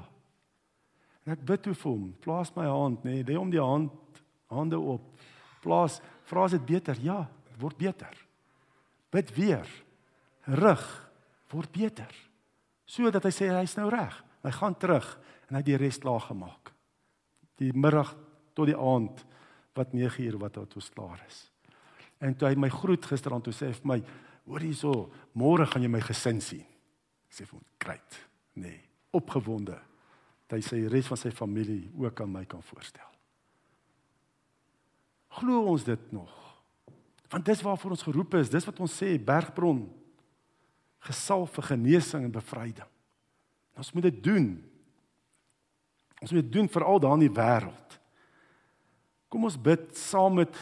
En 1.24 1.32
ek 1.32 1.44
bid 1.48 1.62
toe 1.64 1.72
vir 1.72 1.88
hom. 1.88 2.08
Plaas 2.20 2.50
my 2.56 2.66
hand, 2.68 3.04
nê, 3.06 3.20
nee, 3.20 3.26
lê 3.30 3.36
hom 3.38 3.52
die 3.52 3.62
hand 3.62 3.94
hande 4.52 4.78
op. 4.80 5.04
Plaas, 5.64 5.98
vra 6.28 6.46
as 6.46 6.56
dit 6.56 6.66
beter? 6.68 6.98
Ja, 7.04 7.22
word 7.60 7.78
beter. 7.80 8.14
Bid 9.12 9.32
weer. 9.36 9.68
Rug 10.48 10.84
word 11.52 11.72
beter. 11.72 12.12
Sodat 12.88 13.24
hy 13.28 13.32
sê 13.34 13.50
hy's 13.52 13.76
nou 13.78 13.88
reg. 13.92 14.14
Hy 14.44 14.52
gaan 14.56 14.76
terug 14.80 15.08
en 15.48 15.58
hy 15.58 15.64
die 15.66 15.78
res 15.80 16.00
klaar 16.00 16.24
gemaak. 16.28 16.72
Die 17.60 17.72
middag 17.76 18.14
tot 18.56 18.68
die 18.70 18.76
aand 18.76 19.24
wat 19.76 19.94
9 19.96 20.24
uur 20.28 20.38
wat 20.44 20.60
wat 20.60 20.76
ons 20.78 20.92
klaar 20.94 21.20
is. 21.26 21.42
En 22.18 22.34
toe 22.34 22.48
hy 22.48 22.58
my 22.58 22.70
groet 22.72 23.04
gisteraand 23.06 23.46
toe 23.46 23.54
sê 23.54 23.70
hy 23.70 23.76
vir 23.78 23.90
my, 23.92 23.98
hoor 24.48 24.64
hierso, 24.64 24.94
môre 25.38 25.66
gaan 25.68 25.84
jy 25.84 25.90
my 25.92 26.00
gesin 26.02 26.40
sien. 26.42 26.64
Ek 27.28 27.36
sê 27.36 27.44
vir 27.46 27.58
hom, 27.58 27.66
"Great." 27.78 28.18
Nee, 28.54 28.80
opgewonde 29.12 29.78
dat 30.48 30.56
hy 30.56 30.60
sy 30.64 30.80
res 30.88 31.06
van 31.06 31.16
sy 31.20 31.30
familie 31.30 31.90
ook 31.94 32.20
aan 32.20 32.32
my 32.32 32.44
kan 32.44 32.62
voorstel. 32.62 33.06
Glo 35.28 35.66
ons 35.68 35.84
dit 35.84 36.12
nog? 36.12 36.32
Want 37.28 37.44
dis 37.44 37.62
waarvoor 37.62 37.90
ons 37.90 38.02
geroep 38.02 38.34
is, 38.34 38.48
dis 38.48 38.64
wat 38.64 38.80
ons 38.80 39.02
sê, 39.02 39.18
Bergbron 39.20 39.84
gesalf 40.98 41.52
vir 41.58 41.68
genesing 41.74 42.24
en 42.24 42.32
bevryding. 42.32 42.88
Ons 43.78 43.92
moet 43.94 44.08
dit 44.08 44.22
doen. 44.24 44.48
Ons 46.18 46.32
moet 46.32 46.42
dit 46.42 46.52
doen 46.52 46.68
veral 46.68 46.98
daar 47.00 47.14
in 47.18 47.26
die 47.28 47.36
wêreld. 47.36 47.98
Kom 49.28 49.44
ons 49.44 49.60
bid 49.60 49.92
saam 49.96 50.40
met 50.40 50.56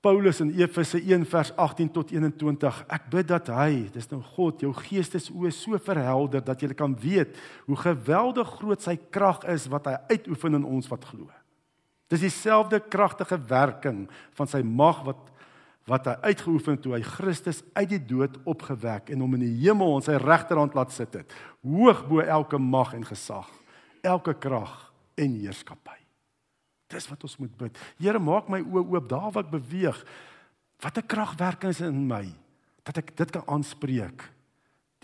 Paulus 0.00 0.38
in 0.40 0.52
Efese 0.54 1.00
1 1.02 1.24
vers 1.26 1.50
18 1.56 1.90
tot 1.90 2.10
21. 2.14 2.84
Ek 2.86 3.08
bid 3.10 3.26
dat 3.32 3.48
hy, 3.50 3.88
dis 3.90 4.06
nou 4.12 4.20
God, 4.36 4.62
jou 4.62 4.70
geestesoë 4.76 5.50
so 5.54 5.80
verhelder 5.82 6.44
dat 6.46 6.62
jy 6.62 6.70
kan 6.78 6.94
weet 7.02 7.34
hoe 7.66 7.78
geweldig 7.80 8.52
groot 8.60 8.84
sy 8.84 8.94
krag 9.10 9.42
is 9.50 9.66
wat 9.72 9.90
hy 9.90 9.96
uitoefen 10.12 10.60
in 10.60 10.68
ons 10.68 10.86
wat 10.92 11.08
glo. 11.10 11.26
Dis 12.08 12.22
dieselfde 12.22 12.78
kragtige 12.80 13.40
werking 13.50 14.06
van 14.38 14.50
sy 14.50 14.62
mag 14.62 15.02
wat 15.08 15.26
wat 15.88 16.04
hy 16.04 16.14
uitgeoefen 16.28 16.76
toe 16.84 16.92
hy 16.98 17.00
Christus 17.00 17.62
uit 17.72 17.88
die 17.94 18.02
dood 18.10 18.34
opgewek 18.44 19.08
en 19.08 19.22
hom 19.24 19.38
in 19.38 19.46
die 19.46 19.54
hemel 19.62 19.94
aan 19.96 20.04
sy 20.04 20.18
regterhand 20.20 20.76
laat 20.76 20.92
sit 20.92 21.16
het, 21.16 21.32
hoog 21.64 22.02
bo 22.10 22.20
elke 22.20 22.60
mag 22.60 22.92
en 22.92 23.08
gesag, 23.08 23.48
elke 24.04 24.36
krag 24.36 24.74
en 25.16 25.38
heerskappy. 25.40 25.96
Dis 26.88 27.08
wat 27.10 27.24
ons 27.26 27.36
moet 27.36 27.54
bid. 27.60 27.78
Here, 28.00 28.18
maak 28.18 28.48
my 28.48 28.62
oë 28.64 28.84
oop 28.96 29.08
daar 29.10 29.30
waar 29.32 29.44
ek 29.44 29.52
beweeg. 29.52 29.98
Wat 30.80 30.98
'n 30.98 31.06
kragwerking 31.06 31.72
is 31.72 31.80
in 31.80 32.06
my 32.06 32.32
dat 32.82 32.96
ek 32.96 33.16
dit 33.16 33.30
kan 33.30 33.46
aanspreek. 33.46 34.24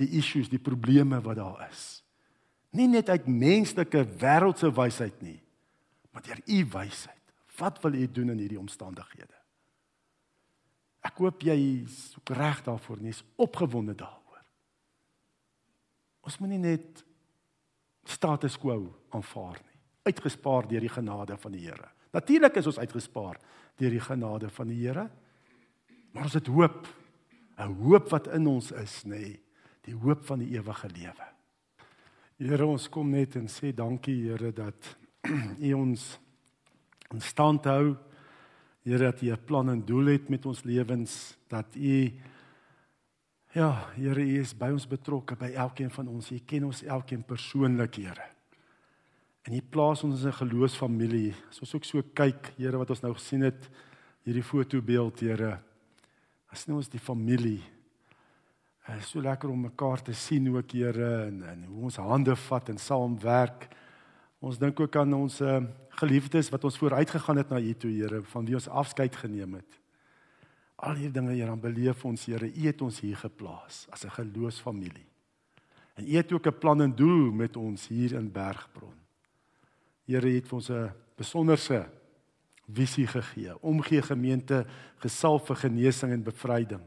Die 0.01 0.09
issues, 0.19 0.49
die 0.49 0.59
probleme 0.59 1.21
wat 1.21 1.37
daar 1.37 1.69
is. 1.71 2.03
Nie 2.71 2.89
net 2.89 3.09
uit 3.09 3.27
menslike 3.27 4.05
wêreldse 4.19 4.73
wysheid 4.75 5.23
nie, 5.23 5.41
maar 6.11 6.23
deur 6.23 6.41
u 6.47 6.65
wysheid. 6.73 7.23
Wat 7.59 7.79
wil 7.83 7.95
u 7.95 8.07
doen 8.11 8.31
in 8.31 8.39
hierdie 8.39 8.59
omstandighede? 8.59 9.39
Ek 11.05 11.21
hoop 11.21 11.43
jy 11.43 11.85
is 11.85 12.17
reg 12.25 12.63
daarvoor, 12.65 13.03
is 13.07 13.23
opgewonde 13.37 13.95
daaroor. 13.95 14.41
Ons 16.25 16.39
moenie 16.41 16.59
net 16.59 17.05
status 18.09 18.57
quo 18.59 18.89
aanvaar 19.13 19.61
nie. 19.61 19.74
Uitgespaar 20.05 20.69
deur 20.69 20.85
die 20.85 20.93
genade 20.93 21.37
van 21.41 21.53
die 21.53 21.65
Here. 21.67 21.89
Natuurlik 22.13 22.57
is 22.61 22.69
ons 22.71 22.79
uitgespaar 22.79 23.41
deur 23.81 23.91
die 23.91 24.05
genade 24.05 24.51
van 24.51 24.69
die 24.71 24.81
Here. 24.83 25.09
Maar 26.13 26.29
ons 26.29 26.39
het 26.39 26.47
hoop. 26.47 26.87
'n 27.59 27.75
Hoop 27.83 28.09
wat 28.11 28.27
in 28.35 28.47
ons 28.47 28.73
is, 28.73 29.05
nê, 29.05 29.19
nee, 29.19 29.41
die 29.87 29.95
hoop 29.95 30.25
van 30.27 30.39
die 30.39 30.57
ewige 30.57 30.89
lewe. 30.89 31.27
Here, 32.37 32.67
ons 32.67 32.89
kom 32.89 33.11
net 33.11 33.37
en 33.37 33.47
sê 33.49 33.73
dankie, 33.75 34.17
Here, 34.27 34.53
dat 34.53 34.97
U 35.61 35.73
ons 35.73 36.19
in 37.13 37.21
stand 37.21 37.65
hou 37.65 37.97
Here 38.85 38.99
dat 38.99 39.23
U 39.23 39.31
'n 39.33 39.45
plan 39.45 39.71
en 39.71 39.85
doel 39.85 40.07
het 40.07 40.29
met 40.29 40.47
ons 40.47 40.63
lewens, 40.63 41.37
dat 41.49 41.75
U 41.75 42.13
ja, 43.53 43.89
Here, 43.95 44.21
U 44.21 44.41
is 44.41 44.53
by 44.57 44.71
ons 44.71 44.87
betrokke, 44.87 45.37
by 45.37 45.53
elkeen 45.55 45.91
van 45.91 46.09
ons. 46.09 46.31
U 46.31 46.39
ken 46.39 46.65
ons 46.65 46.83
elkeen 46.83 47.25
persoonlik, 47.25 47.95
Here. 47.95 48.34
En 49.45 49.55
U 49.55 49.61
plaas 49.61 50.05
ons 50.05 50.25
'n 50.25 50.33
geloofsfamilie. 50.33 51.35
As 51.51 51.61
ons 51.61 51.75
ook 51.75 51.85
so 51.85 52.03
kyk, 52.15 52.53
Here, 52.57 52.79
wat 52.79 52.91
ons 52.91 53.03
nou 53.03 53.13
gesien 53.15 53.43
het, 53.43 53.69
hierdie 54.25 54.43
fotobeeld, 54.43 55.21
Here. 55.21 55.61
As 56.51 56.67
nou 56.67 56.77
ons 56.77 56.89
die 56.89 57.01
familie 57.01 57.63
Dit 58.85 59.01
is 59.01 59.15
so 59.15 59.23
lekker 59.25 59.49
om 59.49 59.63
mekaar 59.65 60.03
te 60.05 60.13
sien 60.13 60.51
ook 60.53 60.75
Here 60.77 61.11
en, 61.27 61.41
en 61.49 61.63
hoe 61.65 61.87
ons 61.89 61.97
hande 61.97 62.35
vat 62.37 62.69
en 62.69 62.79
saamwerk. 62.79 63.71
Ons 64.45 64.59
dink 64.61 64.81
ook 64.81 64.97
aan 65.01 65.15
ons 65.17 65.39
uh, 65.41 65.63
geliefdes 66.03 66.51
wat 66.53 66.67
ons 66.69 66.77
vooruit 66.77 67.09
gegaan 67.09 67.41
het 67.41 67.49
na 67.49 67.63
U 67.65 67.73
toe, 67.81 67.93
Here, 67.95 68.21
van 68.35 68.45
wie 68.45 68.59
ons 68.59 68.69
afskeid 68.69 69.17
geneem 69.17 69.57
het. 69.57 69.79
Al 70.85 70.99
hierdie 71.01 71.15
dinge, 71.17 71.33
Here, 71.33 71.49
dan 71.49 71.63
beleef 71.63 72.05
ons, 72.05 72.27
Here, 72.29 72.45
U 72.45 72.67
het 72.69 72.85
ons 72.85 73.01
hier 73.01 73.17
geplaas 73.17 73.87
as 73.91 74.05
'n 74.05 74.13
geloofsfamilie. 74.21 75.09
En 75.97 76.05
U 76.05 76.17
het 76.17 76.33
ook 76.33 76.47
'n 76.47 76.59
plan 76.59 76.83
en 76.83 76.93
doel 76.95 77.33
met 77.33 77.57
ons 77.57 77.89
hier 77.89 78.13
in 78.13 78.33
Bergbron. 78.33 79.04
Here 80.05 80.29
het 80.29 80.49
vir 80.49 80.57
ons 80.57 80.71
'n 80.71 80.93
besonderse 81.17 81.89
visie 82.69 83.07
gegee. 83.07 83.63
Omgee 83.63 84.03
gemeente 84.03 84.67
gesalf 84.97 85.47
vir 85.47 85.57
genesing 85.57 86.13
en 86.13 86.23
bevryding. 86.23 86.83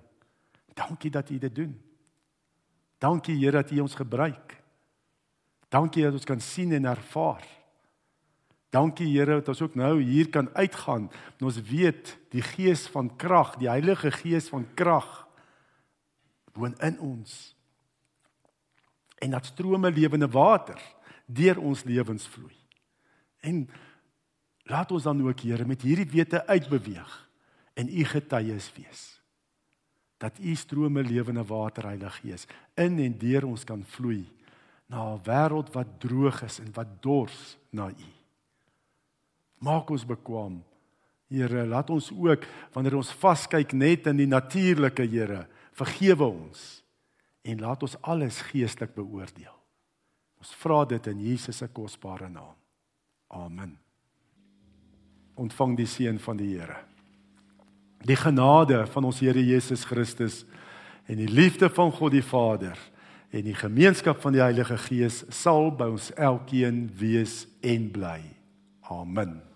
Dankie 0.74 1.12
dat 1.12 1.30
U 1.30 1.38
dit 1.38 1.56
doen. 1.56 1.82
Dankie 2.98 3.38
Here 3.38 3.52
dat 3.52 3.72
U 3.72 3.80
ons 3.80 3.96
gebruik. 3.96 4.64
Dankie 5.70 6.04
dat 6.04 6.14
ons 6.14 6.26
kan 6.26 6.40
sien 6.40 6.72
en 6.72 6.86
ervaar. 6.86 7.44
Dankie 8.70 9.08
Here 9.18 9.40
dat 9.40 9.48
ons 9.48 9.62
ook 9.62 9.76
nou 9.76 10.02
hier 10.02 10.30
kan 10.30 10.50
uitgaan 10.56 11.12
en 11.38 11.46
ons 11.46 11.62
weet 11.62 12.18
die 12.30 12.42
gees 12.42 12.88
van 12.88 13.16
krag, 13.16 13.56
die 13.56 13.70
Heilige 13.70 14.12
Gees 14.12 14.50
van 14.50 14.68
krag 14.74 15.28
woon 16.54 16.76
in 16.82 17.00
ons. 17.00 17.56
En 19.18 19.32
dat 19.32 19.46
strome 19.46 19.92
lewende 19.92 20.28
water 20.28 20.82
deur 21.26 21.60
ons 21.60 21.84
lewens 21.84 22.28
vloei. 22.28 22.67
En 23.48 23.64
laat 24.68 24.92
ons 24.92 25.04
dan 25.08 25.22
ook 25.24 25.46
Here 25.46 25.66
met 25.66 25.82
hierdie 25.88 26.10
wete 26.12 26.44
uitbeweeg 26.48 27.14
en 27.78 27.88
u 27.88 28.04
getuies 28.04 28.72
wees. 28.76 29.04
Dat 30.18 30.40
u 30.40 30.56
strome 30.56 31.04
lewende 31.04 31.46
water 31.46 31.86
Heilige 31.86 32.22
Gees 32.22 32.48
in 32.76 33.00
en 33.00 33.18
deur 33.18 33.46
ons 33.46 33.64
kan 33.64 33.84
vloei 33.86 34.26
na 34.88 35.14
'n 35.14 35.22
wêreld 35.24 35.70
wat 35.74 36.00
droog 36.00 36.42
is 36.44 36.60
en 36.60 36.72
wat 36.74 37.02
dors 37.02 37.58
na 37.70 37.90
U. 37.90 38.12
Maak 39.60 39.90
ons 39.90 40.06
bekwam. 40.06 40.64
Here, 41.28 41.66
laat 41.66 41.90
ons 41.90 42.12
ook 42.12 42.46
wanneer 42.72 42.96
ons 42.96 43.12
vaskyk 43.12 43.74
net 43.74 44.08
in 44.08 44.18
die 44.18 44.28
natuurlike, 44.28 45.04
Here, 45.04 45.48
vergewe 45.72 46.24
ons 46.24 46.84
en 47.42 47.60
laat 47.60 47.84
ons 47.84 48.02
alles 48.02 48.42
geestelik 48.42 48.96
beoordeel. 48.96 49.56
Ons 50.38 50.56
vra 50.56 50.86
dit 50.86 51.08
in 51.08 51.20
Jesus 51.20 51.58
se 51.58 51.68
kosbare 51.68 52.30
naam. 52.30 52.56
Amen. 53.28 53.78
Ontvang 55.38 55.76
die 55.78 55.88
seën 55.90 56.20
van 56.20 56.38
die 56.40 56.54
Here. 56.56 56.80
Die 58.08 58.18
genade 58.18 58.86
van 58.94 59.08
ons 59.10 59.20
Here 59.20 59.44
Jesus 59.44 59.86
Christus 59.86 60.44
en 61.08 61.20
die 61.20 61.30
liefde 61.30 61.70
van 61.70 61.92
God 61.92 62.16
die 62.16 62.26
Vader 62.26 62.78
en 63.30 63.44
die 63.48 63.58
gemeenskap 63.58 64.22
van 64.24 64.36
die 64.36 64.44
Heilige 64.44 64.78
Gees 64.88 65.24
sal 65.34 65.72
by 65.76 65.90
ons 65.98 66.12
elkeen 66.16 66.88
wees 67.00 67.46
en 67.62 67.92
bly. 67.92 68.22
Amen. 68.88 69.47